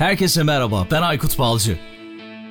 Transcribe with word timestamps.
Herkese 0.00 0.42
merhaba, 0.42 0.86
ben 0.90 1.02
Aykut 1.02 1.38
Balcı. 1.38 1.78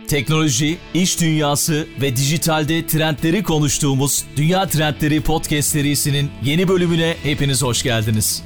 Teknoloji, 0.08 0.78
iş 0.94 1.22
dünyası 1.22 1.88
ve 2.02 2.16
dijitalde 2.16 2.88
trendleri 2.88 3.44
konuştuğumuz 3.44 4.26
Dünya 4.36 4.68
Trendleri 4.68 5.22
Podcast 5.22 5.70
serisinin 5.70 6.32
yeni 6.44 6.68
bölümüne 6.68 7.16
hepiniz 7.24 7.64
hoş 7.64 7.84
geldiniz. 7.84 8.44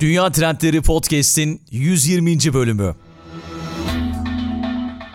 Dünya 0.00 0.32
Trendleri 0.32 0.82
Podcast'in 0.82 1.62
120. 1.70 2.38
bölümü. 2.54 2.94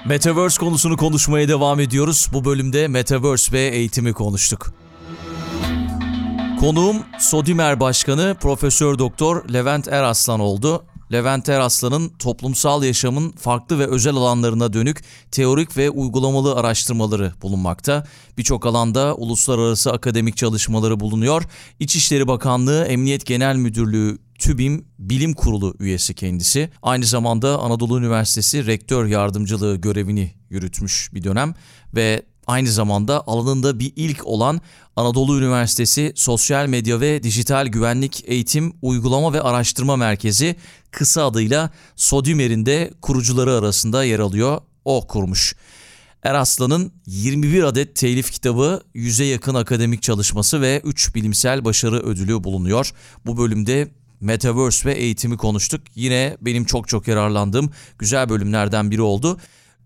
Metaverse 0.05 0.59
konusunu 0.59 0.97
konuşmaya 0.97 1.47
devam 1.47 1.79
ediyoruz. 1.79 2.27
Bu 2.33 2.45
bölümde 2.45 2.87
Metaverse 2.87 3.51
ve 3.51 3.61
eğitimi 3.61 4.13
konuştuk. 4.13 4.73
Konuğum 6.59 6.97
Sodimer 7.19 7.79
Başkanı 7.79 8.35
Profesör 8.41 8.99
Doktor 8.99 9.53
Levent 9.53 9.87
Eraslan 9.87 10.39
oldu. 10.39 10.83
Levent 11.13 11.49
Eraslan'ın 11.49 12.09
toplumsal 12.09 12.83
yaşamın 12.83 13.31
farklı 13.31 13.79
ve 13.79 13.87
özel 13.87 14.15
alanlarına 14.15 14.73
dönük 14.73 15.03
teorik 15.31 15.77
ve 15.77 15.89
uygulamalı 15.89 16.55
araştırmaları 16.55 17.33
bulunmakta. 17.41 18.07
Birçok 18.37 18.65
alanda 18.65 19.15
uluslararası 19.15 19.91
akademik 19.91 20.37
çalışmaları 20.37 20.99
bulunuyor. 20.99 21.43
İçişleri 21.79 22.27
Bakanlığı 22.27 22.85
Emniyet 22.85 23.25
Genel 23.25 23.55
Müdürlüğü 23.55 24.17
TÜBİM 24.39 24.85
Bilim 24.99 25.33
Kurulu 25.33 25.75
üyesi 25.79 26.13
kendisi. 26.13 26.69
Aynı 26.81 27.05
zamanda 27.05 27.59
Anadolu 27.59 27.99
Üniversitesi 27.99 28.65
Rektör 28.65 29.05
Yardımcılığı 29.05 29.75
görevini 29.75 30.33
yürütmüş 30.49 31.09
bir 31.13 31.23
dönem 31.23 31.53
ve 31.95 32.23
aynı 32.47 32.71
zamanda 32.71 33.27
alanında 33.27 33.79
bir 33.79 33.93
ilk 33.95 34.27
olan 34.27 34.61
Anadolu 34.95 35.37
Üniversitesi 35.39 36.13
Sosyal 36.15 36.67
Medya 36.67 36.99
ve 37.01 37.23
Dijital 37.23 37.67
Güvenlik 37.67 38.23
Eğitim 38.27 38.73
Uygulama 38.81 39.33
ve 39.33 39.41
Araştırma 39.41 39.95
Merkezi 39.95 40.55
kısa 40.91 41.25
adıyla 41.25 41.69
SODÜMER'in 41.95 42.65
de 42.65 42.93
kurucuları 43.01 43.53
arasında 43.53 44.03
yer 44.03 44.19
alıyor. 44.19 44.61
O 44.85 45.07
kurmuş. 45.07 45.55
Eraslan'ın 46.23 46.91
21 47.05 47.63
adet 47.63 47.95
telif 47.95 48.31
kitabı, 48.31 48.83
100'e 48.95 49.25
yakın 49.25 49.55
akademik 49.55 50.01
çalışması 50.01 50.61
ve 50.61 50.81
3 50.83 51.15
bilimsel 51.15 51.65
başarı 51.65 51.99
ödülü 51.99 52.43
bulunuyor. 52.43 52.93
Bu 53.25 53.37
bölümde 53.37 53.91
Metaverse 54.21 54.89
ve 54.89 54.93
eğitimi 54.93 55.37
konuştuk. 55.37 55.81
Yine 55.95 56.37
benim 56.41 56.65
çok 56.65 56.87
çok 56.87 57.07
yararlandığım 57.07 57.71
güzel 57.99 58.29
bölümlerden 58.29 58.91
biri 58.91 59.01
oldu. 59.01 59.37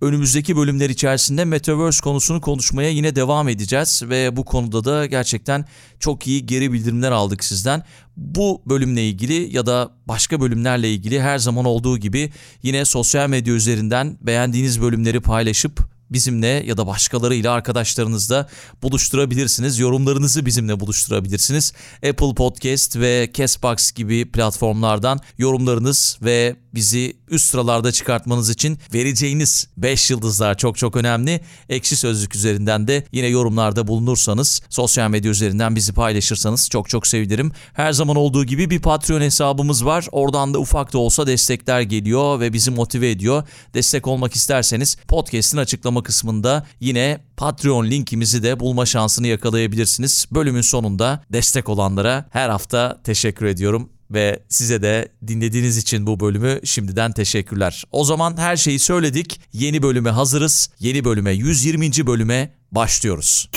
Önümüzdeki 0.01 0.57
bölümler 0.57 0.89
içerisinde 0.89 1.45
Metaverse 1.45 2.01
konusunu 2.03 2.41
konuşmaya 2.41 2.89
yine 2.89 3.15
devam 3.15 3.49
edeceğiz 3.49 4.03
ve 4.05 4.37
bu 4.37 4.45
konuda 4.45 4.83
da 4.83 5.05
gerçekten 5.05 5.65
çok 5.99 6.27
iyi 6.27 6.45
geri 6.45 6.73
bildirimler 6.73 7.11
aldık 7.11 7.43
sizden. 7.43 7.83
Bu 8.17 8.61
bölümle 8.65 9.09
ilgili 9.09 9.55
ya 9.55 9.65
da 9.65 9.91
başka 10.05 10.41
bölümlerle 10.41 10.93
ilgili 10.93 11.21
her 11.21 11.37
zaman 11.37 11.65
olduğu 11.65 11.97
gibi 11.97 12.31
yine 12.63 12.85
sosyal 12.85 13.29
medya 13.29 13.53
üzerinden 13.53 14.17
beğendiğiniz 14.21 14.81
bölümleri 14.81 15.21
paylaşıp 15.21 15.97
bizimle 16.09 16.47
ya 16.47 16.77
da 16.77 16.87
başkalarıyla 16.87 17.51
arkadaşlarınızla 17.51 18.47
buluşturabilirsiniz. 18.83 19.79
Yorumlarınızı 19.79 20.45
bizimle 20.45 20.79
buluşturabilirsiniz. 20.79 21.73
Apple 21.95 22.35
Podcast 22.35 22.97
ve 22.97 23.31
Castbox 23.33 23.91
gibi 23.91 24.31
platformlardan 24.31 25.19
yorumlarınız 25.37 26.17
ve 26.21 26.55
bizi 26.77 27.17
üst 27.29 27.45
sıralarda 27.45 27.91
çıkartmanız 27.91 28.49
için 28.49 28.79
vereceğiniz 28.93 29.67
5 29.77 30.11
yıldızlar 30.11 30.57
çok 30.57 30.77
çok 30.77 30.95
önemli. 30.95 31.41
Ekşi 31.69 31.95
Sözlük 31.95 32.35
üzerinden 32.35 32.87
de 32.87 33.03
yine 33.11 33.27
yorumlarda 33.27 33.87
bulunursanız, 33.87 34.61
sosyal 34.69 35.09
medya 35.09 35.31
üzerinden 35.31 35.75
bizi 35.75 35.93
paylaşırsanız 35.93 36.69
çok 36.69 36.89
çok 36.89 37.07
sevinirim. 37.07 37.51
Her 37.73 37.93
zaman 37.93 38.15
olduğu 38.15 38.45
gibi 38.45 38.69
bir 38.69 38.79
Patreon 38.79 39.21
hesabımız 39.21 39.85
var. 39.85 40.07
Oradan 40.11 40.53
da 40.53 40.59
ufak 40.59 40.93
da 40.93 40.97
olsa 40.97 41.27
destekler 41.27 41.81
geliyor 41.81 42.39
ve 42.39 42.53
bizi 42.53 42.71
motive 42.71 43.11
ediyor. 43.11 43.47
Destek 43.73 44.07
olmak 44.07 44.35
isterseniz 44.35 44.97
podcast'in 45.07 45.57
açıklama 45.57 46.03
kısmında 46.03 46.65
yine 46.79 47.19
Patreon 47.37 47.85
linkimizi 47.85 48.43
de 48.43 48.59
bulma 48.59 48.85
şansını 48.85 49.27
yakalayabilirsiniz. 49.27 50.25
Bölümün 50.31 50.61
sonunda 50.61 51.23
destek 51.33 51.69
olanlara 51.69 52.25
her 52.31 52.49
hafta 52.49 53.01
teşekkür 53.03 53.45
ediyorum 53.45 53.96
ve 54.11 54.39
size 54.49 54.81
de 54.81 55.11
dinlediğiniz 55.27 55.77
için 55.77 56.07
bu 56.07 56.19
bölümü 56.19 56.59
şimdiden 56.63 57.11
teşekkürler. 57.11 57.83
O 57.91 58.03
zaman 58.03 58.37
her 58.37 58.55
şeyi 58.55 58.79
söyledik. 58.79 59.41
Yeni 59.53 59.83
bölüme 59.83 60.09
hazırız. 60.09 60.69
Yeni 60.79 61.05
bölüme 61.05 61.31
120. 61.31 62.07
bölüme 62.07 62.53
başlıyoruz. 62.71 63.49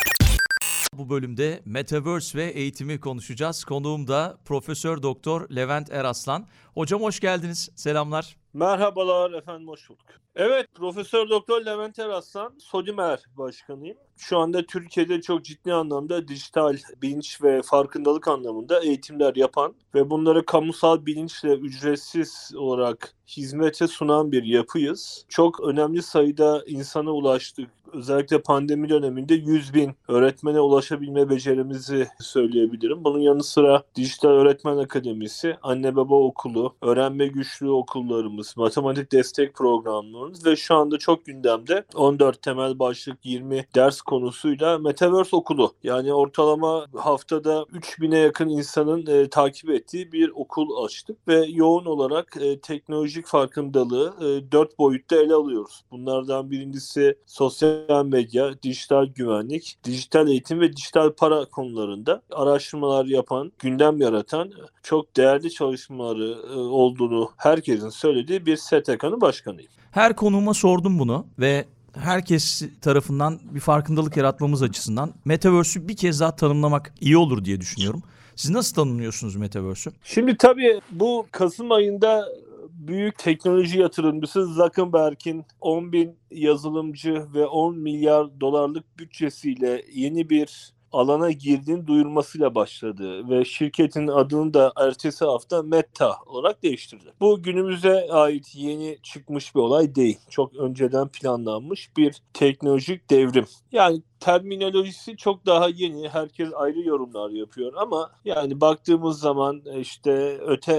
Bu 0.92 1.10
bölümde 1.10 1.60
Metaverse 1.64 2.38
ve 2.38 2.44
eğitimi 2.44 3.00
konuşacağız. 3.00 3.64
Konuğum 3.64 4.08
da 4.08 4.38
Profesör 4.44 5.02
Doktor 5.02 5.50
Levent 5.50 5.92
Eraslan. 5.92 6.46
Hocam 6.74 7.02
hoş 7.02 7.20
geldiniz. 7.20 7.70
Selamlar. 7.76 8.36
Merhabalar 8.54 9.32
efendim 9.32 9.68
hoş 9.68 9.88
bulduk. 9.88 10.06
Evet 10.36 10.66
Profesör 10.74 11.28
Doktor 11.30 11.64
Levent 11.64 11.98
Eraslan 11.98 12.58
Sodimer 12.58 13.20
başkanıyım. 13.36 13.96
Şu 14.20 14.38
anda 14.38 14.66
Türkiye'de 14.66 15.20
çok 15.20 15.44
ciddi 15.44 15.74
anlamda 15.74 16.28
dijital 16.28 16.76
bilinç 17.02 17.42
ve 17.42 17.62
farkındalık 17.62 18.28
anlamında 18.28 18.80
eğitimler 18.80 19.36
yapan 19.36 19.74
ve 19.94 20.10
bunları 20.10 20.46
kamusal 20.46 21.06
bilinçle 21.06 21.54
ücretsiz 21.54 22.52
olarak 22.56 23.14
hizmete 23.36 23.86
sunan 23.86 24.32
bir 24.32 24.44
yapıyız. 24.44 25.24
Çok 25.28 25.60
önemli 25.60 26.02
sayıda 26.02 26.64
insana 26.66 27.10
ulaştık. 27.10 27.70
Özellikle 27.92 28.42
pandemi 28.42 28.88
döneminde 28.88 29.34
100 29.34 29.74
bin 29.74 29.92
öğretmene 30.08 30.60
ulaşabilme 30.60 31.30
becerimizi 31.30 32.08
söyleyebilirim. 32.20 33.04
Bunun 33.04 33.18
yanı 33.18 33.44
sıra 33.44 33.82
Dijital 33.96 34.28
Öğretmen 34.28 34.76
Akademisi, 34.76 35.56
Anne 35.62 35.96
Baba 35.96 36.14
Okulu, 36.14 36.74
Öğrenme 36.82 37.26
Güçlüğü 37.26 37.70
okullarımız, 37.70 38.56
matematik 38.56 39.12
destek 39.12 39.54
programlarımız 39.54 40.46
ve 40.46 40.56
şu 40.56 40.74
anda 40.74 40.98
çok 40.98 41.26
gündemde 41.26 41.84
14 41.94 42.42
temel 42.42 42.78
başlık 42.78 43.26
20 43.26 43.66
ders 43.74 44.00
konusuyla 44.10 44.78
Metaverse 44.78 45.36
Okulu. 45.36 45.72
Yani 45.82 46.14
ortalama 46.14 46.86
haftada 46.96 47.52
3000'e 47.62 48.18
yakın 48.18 48.48
insanın 48.48 49.06
e, 49.06 49.28
takip 49.28 49.70
ettiği 49.70 50.12
bir 50.12 50.30
okul 50.34 50.84
açtık 50.84 51.28
ve 51.28 51.46
yoğun 51.48 51.84
olarak 51.84 52.36
e, 52.40 52.60
teknolojik 52.60 53.26
farkındalığı 53.26 54.14
e, 54.20 54.52
4 54.52 54.78
boyutta 54.78 55.16
ele 55.16 55.34
alıyoruz. 55.34 55.84
Bunlardan 55.90 56.50
birincisi 56.50 57.18
sosyal 57.26 58.04
medya, 58.04 58.62
dijital 58.62 59.06
güvenlik, 59.06 59.76
dijital 59.84 60.28
eğitim 60.28 60.60
ve 60.60 60.72
dijital 60.72 61.12
para 61.12 61.44
konularında 61.44 62.22
araştırmalar 62.32 63.04
yapan, 63.04 63.52
gündem 63.58 64.00
yaratan 64.00 64.52
çok 64.82 65.16
değerli 65.16 65.50
çalışmaları 65.50 66.36
e, 66.54 66.56
olduğunu 66.58 67.30
herkesin 67.36 67.88
söylediği 67.88 68.46
bir 68.46 68.56
STK'nın 68.56 69.20
başkanıyım. 69.20 69.70
Her 69.90 70.16
konuğuma 70.16 70.54
sordum 70.54 70.98
bunu 70.98 71.26
ve 71.38 71.64
herkes 71.94 72.62
tarafından 72.80 73.40
bir 73.50 73.60
farkındalık 73.60 74.16
yaratmamız 74.16 74.62
açısından 74.62 75.14
Metaverse'ü 75.24 75.88
bir 75.88 75.96
kez 75.96 76.20
daha 76.20 76.36
tanımlamak 76.36 76.94
iyi 77.00 77.16
olur 77.16 77.44
diye 77.44 77.60
düşünüyorum. 77.60 78.02
Siz 78.36 78.50
nasıl 78.50 78.74
tanımlıyorsunuz 78.74 79.36
Metaverse'ü? 79.36 79.92
Şimdi 80.02 80.36
tabii 80.36 80.80
bu 80.90 81.26
Kasım 81.32 81.72
ayında 81.72 82.28
büyük 82.70 83.18
teknoloji 83.18 83.78
yatırımcısı 83.78 84.46
Zuckerberg'in 84.46 85.44
10 85.60 85.92
bin 85.92 86.16
yazılımcı 86.30 87.26
ve 87.34 87.46
10 87.46 87.78
milyar 87.78 88.40
dolarlık 88.40 88.98
bütçesiyle 88.98 89.84
yeni 89.92 90.30
bir 90.30 90.72
alana 90.92 91.30
girdiğini 91.30 91.86
duyurmasıyla 91.86 92.54
başladı 92.54 93.28
ve 93.30 93.44
şirketin 93.44 94.06
adını 94.06 94.54
da 94.54 94.72
ertesi 94.76 95.24
hafta 95.24 95.62
Meta 95.62 96.16
olarak 96.26 96.62
değiştirdi. 96.62 97.12
Bu 97.20 97.42
günümüze 97.42 98.08
ait 98.10 98.54
yeni 98.54 98.98
çıkmış 99.02 99.54
bir 99.54 99.60
olay 99.60 99.94
değil. 99.94 100.18
Çok 100.30 100.56
önceden 100.56 101.08
planlanmış 101.08 101.96
bir 101.96 102.22
teknolojik 102.34 103.10
devrim. 103.10 103.46
Yani 103.72 104.02
terminolojisi 104.20 105.16
çok 105.16 105.46
daha 105.46 105.68
yeni. 105.68 106.08
Herkes 106.08 106.48
ayrı 106.54 106.80
yorumlar 106.80 107.30
yapıyor 107.30 107.72
ama 107.76 108.10
yani 108.24 108.60
baktığımız 108.60 109.20
zaman 109.20 109.62
işte 109.78 110.38
öte 110.46 110.72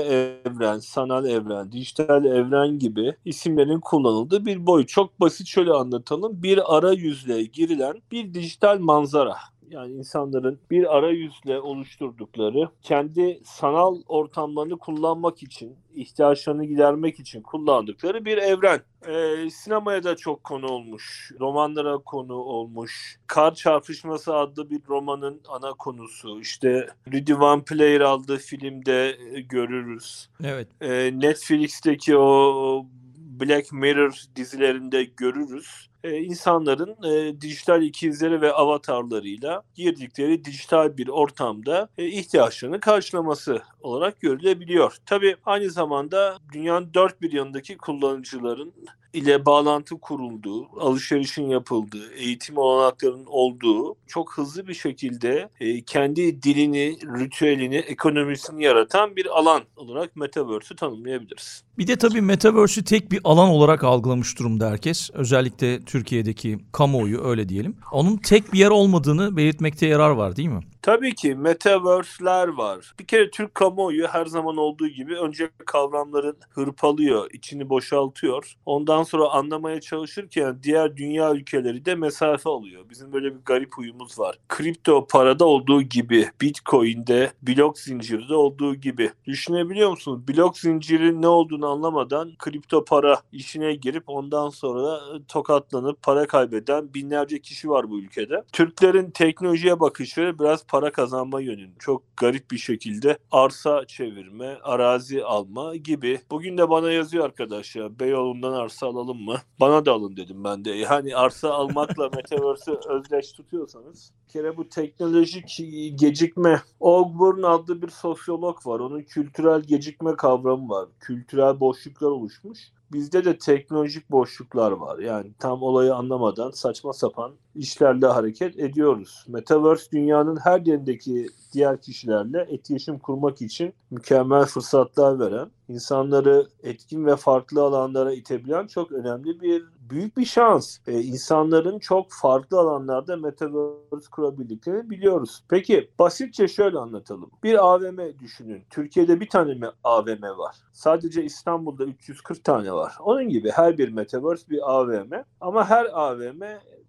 evren, 0.46 0.80
sanal 0.80 1.26
evren, 1.26 1.72
dijital 1.72 2.26
evren 2.26 2.80
gibi 2.80 3.16
isimlerin 3.26 3.80
kullanıldığı 3.80 4.46
bir 4.46 4.68
boy. 4.68 4.86
Çok 4.86 5.20
basit 5.20 5.48
şöyle 5.48 5.72
anlatalım. 5.72 6.44
Bir 6.44 6.78
arayüzle 6.78 7.44
girilen 7.44 8.02
bir 8.12 8.34
dijital 8.34 8.80
manzara 8.80 9.36
yani 9.72 9.94
insanların 9.94 10.60
bir 10.72 10.98
arayüzle 10.98 11.60
oluşturdukları 11.60 12.70
kendi 12.82 13.42
sanal 13.46 14.02
ortamlarını 14.08 14.78
kullanmak 14.78 15.44
için, 15.44 15.76
ihtiyaçlarını 15.96 16.66
gidermek 16.66 17.20
için 17.20 17.42
kullandıkları 17.42 18.26
bir 18.26 18.38
evren. 18.38 18.80
Ee, 19.08 19.50
sinemaya 19.50 20.04
da 20.04 20.16
çok 20.16 20.44
konu 20.44 20.68
olmuş, 20.68 21.32
romanlara 21.40 21.98
konu 21.98 22.34
olmuş. 22.34 23.20
Kar 23.28 23.56
Çarpışması 23.56 24.36
adlı 24.36 24.70
bir 24.70 24.82
romanın 24.90 25.42
ana 25.48 25.74
konusu. 25.74 26.40
İşte 26.42 26.88
Ready 27.14 27.34
One 27.34 27.64
Player 27.64 28.02
adlı 28.02 28.38
filmde 28.38 29.18
görürüz. 29.50 30.30
Evet. 30.44 30.68
Ee, 30.82 31.12
Netflix'teki 31.20 32.18
o 32.18 32.86
Black 33.18 33.72
Mirror 33.72 34.24
dizilerinde 34.36 35.04
görürüz. 35.04 35.91
E, 36.04 36.18
insanların 36.18 36.96
e, 37.04 37.42
dijital 37.42 37.84
ikizleri 37.84 38.42
ve 38.42 38.54
avatarlarıyla 38.54 39.64
girdikleri 39.76 40.46
dijital 40.46 40.98
bir 40.98 41.08
ortamda 41.08 41.90
e, 41.98 42.08
ihtiyaçlarını 42.08 42.80
karşılaması 42.80 43.62
olarak 43.82 44.22
görülebiliyor. 44.22 44.98
Tabii 45.06 45.36
aynı 45.46 45.70
zamanda 45.70 46.38
dünyanın 46.54 46.94
dört 46.94 47.22
bir 47.22 47.32
yanındaki 47.32 47.78
kullanıcıların 47.78 48.74
ile 49.14 49.46
bağlantı 49.46 50.00
kurulduğu, 50.00 50.68
alışverişin 50.80 51.50
yapıldığı, 51.50 52.14
eğitim 52.14 52.58
olanaklarının 52.58 53.26
olduğu 53.26 53.96
çok 54.08 54.38
hızlı 54.38 54.68
bir 54.68 54.74
şekilde 54.74 55.50
e, 55.60 55.82
kendi 55.82 56.44
dilini, 56.44 56.98
ritüelini, 57.20 57.76
ekonomisini 57.76 58.64
yaratan 58.64 59.16
bir 59.16 59.26
alan 59.40 59.64
olarak 59.76 60.16
Metaverse'ü 60.16 60.76
tanımlayabiliriz. 60.76 61.64
Bir 61.78 61.88
de 61.88 61.96
tabii 61.96 62.22
Metaverse'ü 62.22 62.84
tek 62.84 63.12
bir 63.12 63.20
alan 63.24 63.50
olarak 63.50 63.84
algılamış 63.84 64.40
durumda 64.40 64.70
herkes. 64.70 65.10
Özellikle 65.14 65.86
Türkiye'deki 65.92 66.60
kamuoyu 66.72 67.24
öyle 67.24 67.50
diyelim. 67.50 67.76
Onun 67.92 68.18
tek 68.18 68.54
bir 68.54 68.60
yer 68.60 68.70
olmadığını 68.70 69.38
belirtmekte 69.38 69.88
yarar 69.88 70.10
var 70.10 70.36
değil 70.36 70.50
mi? 70.50 70.62
Tabii 70.82 71.16
ki 71.16 71.36
metaverse'ler 71.36 72.48
var. 72.48 72.94
Bir 73.00 73.08
kere 73.08 73.32
Türk 73.32 73.56
kamuoyu 73.56 74.08
her 74.08 74.26
zaman 74.26 74.58
olduğu 74.58 74.88
gibi 74.88 75.16
önce 75.16 75.50
kavramların 75.66 76.38
hırpalıyor, 76.50 77.30
içini 77.34 77.70
boşaltıyor. 77.70 78.56
Ondan 78.66 79.04
sonra 79.04 79.30
anlamaya 79.30 79.82
çalışırken 79.82 80.60
diğer 80.64 80.98
dünya 80.98 81.34
ülkeleri 81.34 81.86
de 81.86 81.96
mesafe 81.96 82.50
alıyor. 82.50 82.84
Bizim 82.90 83.14
böyle 83.14 83.36
bir 83.36 83.40
garip 83.46 83.78
huyumuz 83.78 84.20
var. 84.20 84.38
Kripto 84.50 85.08
parada 85.08 85.46
olduğu 85.46 85.82
gibi, 85.82 86.30
Bitcoin'de, 86.42 87.32
blok 87.42 87.80
zincirde 87.80 88.36
olduğu 88.36 88.76
gibi. 88.76 89.12
Düşünebiliyor 89.26 89.90
musunuz? 89.90 90.28
Blok 90.28 90.58
zincirin 90.58 91.22
ne 91.22 91.28
olduğunu 91.28 91.68
anlamadan 91.68 92.32
kripto 92.40 92.86
para 92.86 93.22
işine 93.32 93.74
girip 93.76 94.04
ondan 94.08 94.50
sonra 94.50 95.00
tokatlanıp 95.28 96.02
para 96.02 96.28
kaybeden 96.28 96.94
binlerce 96.94 97.40
kişi 97.42 97.70
var 97.70 97.90
bu 97.90 98.00
ülkede. 98.00 98.44
Türklerin 98.54 99.12
teknolojiye 99.12 99.80
bakışı 99.80 100.36
biraz 100.40 100.71
para 100.72 100.92
kazanma 100.92 101.42
yönünde. 101.42 101.76
Çok 101.80 102.04
garip 102.18 102.52
bir 102.52 102.58
şekilde 102.58 103.18
arsa 103.32 103.86
çevirme, 103.88 104.58
arazi 104.64 105.24
alma 105.24 105.76
gibi. 105.76 106.20
Bugün 106.32 106.58
de 106.58 106.70
bana 106.70 106.92
yazıyor 106.92 107.26
arkadaş 107.26 107.76
ya 107.76 108.00
Beyoğlu'ndan 108.00 108.54
arsa 108.54 108.88
alalım 108.88 109.22
mı? 109.22 109.36
Bana 109.60 109.86
da 109.86 109.92
alın 109.92 110.18
dedim 110.18 110.44
ben 110.44 110.66
de. 110.66 110.72
Yani 110.72 111.16
arsa 111.16 111.50
almakla 111.50 112.10
Metaverse'ü 112.16 112.80
özdeş 112.90 113.32
tutuyorsanız 113.32 114.12
bir 114.28 114.34
kere 114.34 114.58
bu 114.58 114.70
teknolojik 114.70 115.62
gecikme. 116.00 116.62
Ogburn 116.80 117.44
adlı 117.44 117.82
bir 117.82 117.90
sosyolog 117.90 118.68
var. 118.68 118.80
Onun 118.80 119.02
kültürel 119.02 119.62
gecikme 119.62 120.16
kavramı 120.16 120.70
var. 120.70 120.90
Kültürel 121.00 121.60
boşluklar 121.60 122.08
oluşmuş. 122.08 122.60
Bizde 122.94 123.26
de 123.26 123.38
teknolojik 123.38 124.12
boşluklar 124.12 124.72
var. 124.72 125.00
Yani 125.00 125.32
tam 125.40 125.64
olayı 125.64 125.96
anlamadan 125.96 126.52
saçma 126.52 126.94
sapan 126.94 127.32
işlerle 127.56 128.06
hareket 128.06 128.60
ediyoruz. 128.60 129.26
Metaverse 129.28 129.92
dünyanın 129.92 130.38
her 130.44 130.60
yerindeki 130.60 131.28
diğer 131.54 131.82
kişilerle 131.82 132.48
etkileşim 132.50 133.00
kurmak 133.00 133.42
için 133.42 133.74
mükemmel 133.92 134.46
fırsatlar 134.46 135.20
veren, 135.20 135.52
insanları 135.68 136.48
etkin 136.64 137.06
ve 137.06 137.16
farklı 137.16 137.62
alanlara 137.62 138.14
itebilen 138.14 138.68
çok 138.68 138.92
önemli 138.92 139.42
bir 139.42 139.64
büyük 139.90 140.18
bir 140.18 140.26
şans. 140.26 140.78
Ee, 140.88 141.02
insanların 141.02 141.80
çok 141.80 142.06
farklı 142.10 142.60
alanlarda 142.60 143.18
metaverse 143.18 144.10
kurabildiklerini 144.12 144.90
biliyoruz. 144.90 145.44
Peki 145.50 145.90
basitçe 146.00 146.48
şöyle 146.48 146.78
anlatalım. 146.78 147.32
Bir 147.44 147.66
AVM 147.66 148.20
düşünün. 148.20 148.64
Türkiye'de 148.70 149.20
bir 149.20 149.30
tane 149.30 149.54
mi 149.54 149.68
AVM 149.84 150.22
var? 150.22 150.56
Sadece 150.74 151.24
İstanbul'da 151.24 151.86
340 151.86 152.44
tane 152.44 152.74
var. 152.74 152.94
Onun 153.00 153.30
gibi 153.30 153.52
her 153.52 153.78
bir 153.78 153.90
metaverse 153.90 154.50
bir 154.50 154.72
AVM 154.72 155.12
ama 155.42 155.70
her 155.70 155.86
AVM 155.94 156.42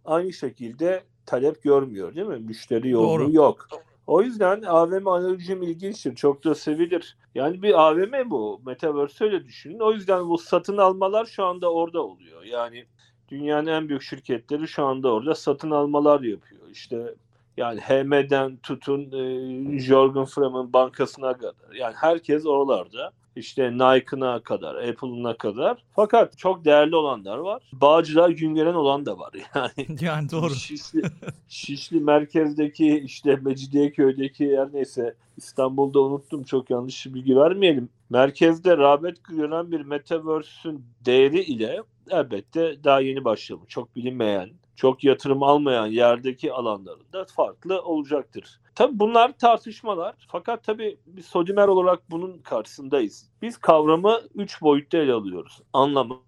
aynı 0.04 0.32
şekilde 0.32 1.02
talep 1.26 1.62
görmüyor 1.62 2.14
değil 2.14 2.26
mi? 2.26 2.38
Müşteri 2.38 2.88
yoğunluğu 2.88 3.24
Doğru. 3.24 3.32
yok. 3.32 3.68
O 4.06 4.22
yüzden 4.22 4.62
AVM 4.62 5.08
analojim 5.08 5.62
ilginçtir. 5.62 6.14
Çok 6.14 6.44
da 6.44 6.54
sevilir. 6.54 7.16
Yani 7.34 7.62
bir 7.62 7.80
AVM 7.80 8.30
bu. 8.30 8.60
Metaverse 8.66 9.24
öyle 9.24 9.44
düşünün. 9.44 9.78
O 9.78 9.92
yüzden 9.92 10.28
bu 10.28 10.38
satın 10.38 10.76
almalar 10.76 11.26
şu 11.26 11.44
anda 11.44 11.72
orada 11.72 12.02
oluyor. 12.02 12.42
Yani 12.42 12.84
dünyanın 13.28 13.66
en 13.66 13.88
büyük 13.88 14.02
şirketleri 14.02 14.68
şu 14.68 14.84
anda 14.84 15.12
orada 15.12 15.34
satın 15.34 15.70
almalar 15.70 16.20
yapıyor. 16.20 16.62
İşte 16.72 17.14
yani 17.56 17.80
HM'den 17.80 18.56
tutun 18.56 19.12
e, 19.12 19.78
Jorgen 19.78 20.24
Fram'ın 20.24 20.72
bankasına 20.72 21.32
kadar. 21.32 21.74
Yani 21.74 21.94
herkes 21.96 22.46
oralarda. 22.46 23.12
İşte 23.36 23.72
Nike'ına 23.72 24.42
kadar, 24.42 24.74
Apple'ına 24.74 25.36
kadar. 25.36 25.84
Fakat 25.92 26.38
çok 26.38 26.64
değerli 26.64 26.96
olanlar 26.96 27.38
var. 27.38 27.62
Bağcılar 27.72 28.30
Güngören 28.30 28.74
olan 28.74 29.06
da 29.06 29.18
var. 29.18 29.30
Yani 29.54 29.98
Yani 30.00 30.30
doğru. 30.30 30.54
Şişli, 30.54 31.02
Şişli 31.48 32.00
merkezdeki 32.00 32.98
işte 32.98 33.36
Mecidiyeköy'deki 33.36 34.44
yer 34.44 34.68
neyse 34.72 35.14
İstanbul'da 35.36 36.00
unuttum 36.00 36.42
çok 36.44 36.70
yanlış 36.70 37.06
bilgi 37.06 37.36
vermeyelim. 37.36 37.88
Merkezde 38.10 38.76
rağbet 38.76 39.24
gören 39.24 39.72
bir 39.72 39.80
Metaverse'ün 39.80 40.84
değeri 41.04 41.40
ile 41.40 41.82
elbette 42.10 42.84
daha 42.84 43.00
yeni 43.00 43.24
başlamış. 43.24 43.68
Çok 43.68 43.96
bilinmeyen, 43.96 44.50
çok 44.76 45.04
yatırım 45.04 45.42
almayan 45.42 45.86
yerdeki 45.86 46.52
alanlarında 46.52 47.24
farklı 47.24 47.82
olacaktır. 47.82 48.60
Tabii 48.74 48.98
bunlar 48.98 49.38
tartışmalar. 49.38 50.14
Fakat 50.28 50.64
tabii 50.64 50.98
biz 51.06 51.26
Sodimer 51.26 51.68
olarak 51.68 52.10
bunun 52.10 52.38
karşısındayız. 52.38 53.30
Biz 53.42 53.56
kavramı 53.58 54.20
üç 54.34 54.62
boyutta 54.62 54.98
ele 54.98 55.12
alıyoruz. 55.12 55.60
Anlama, 55.72 56.20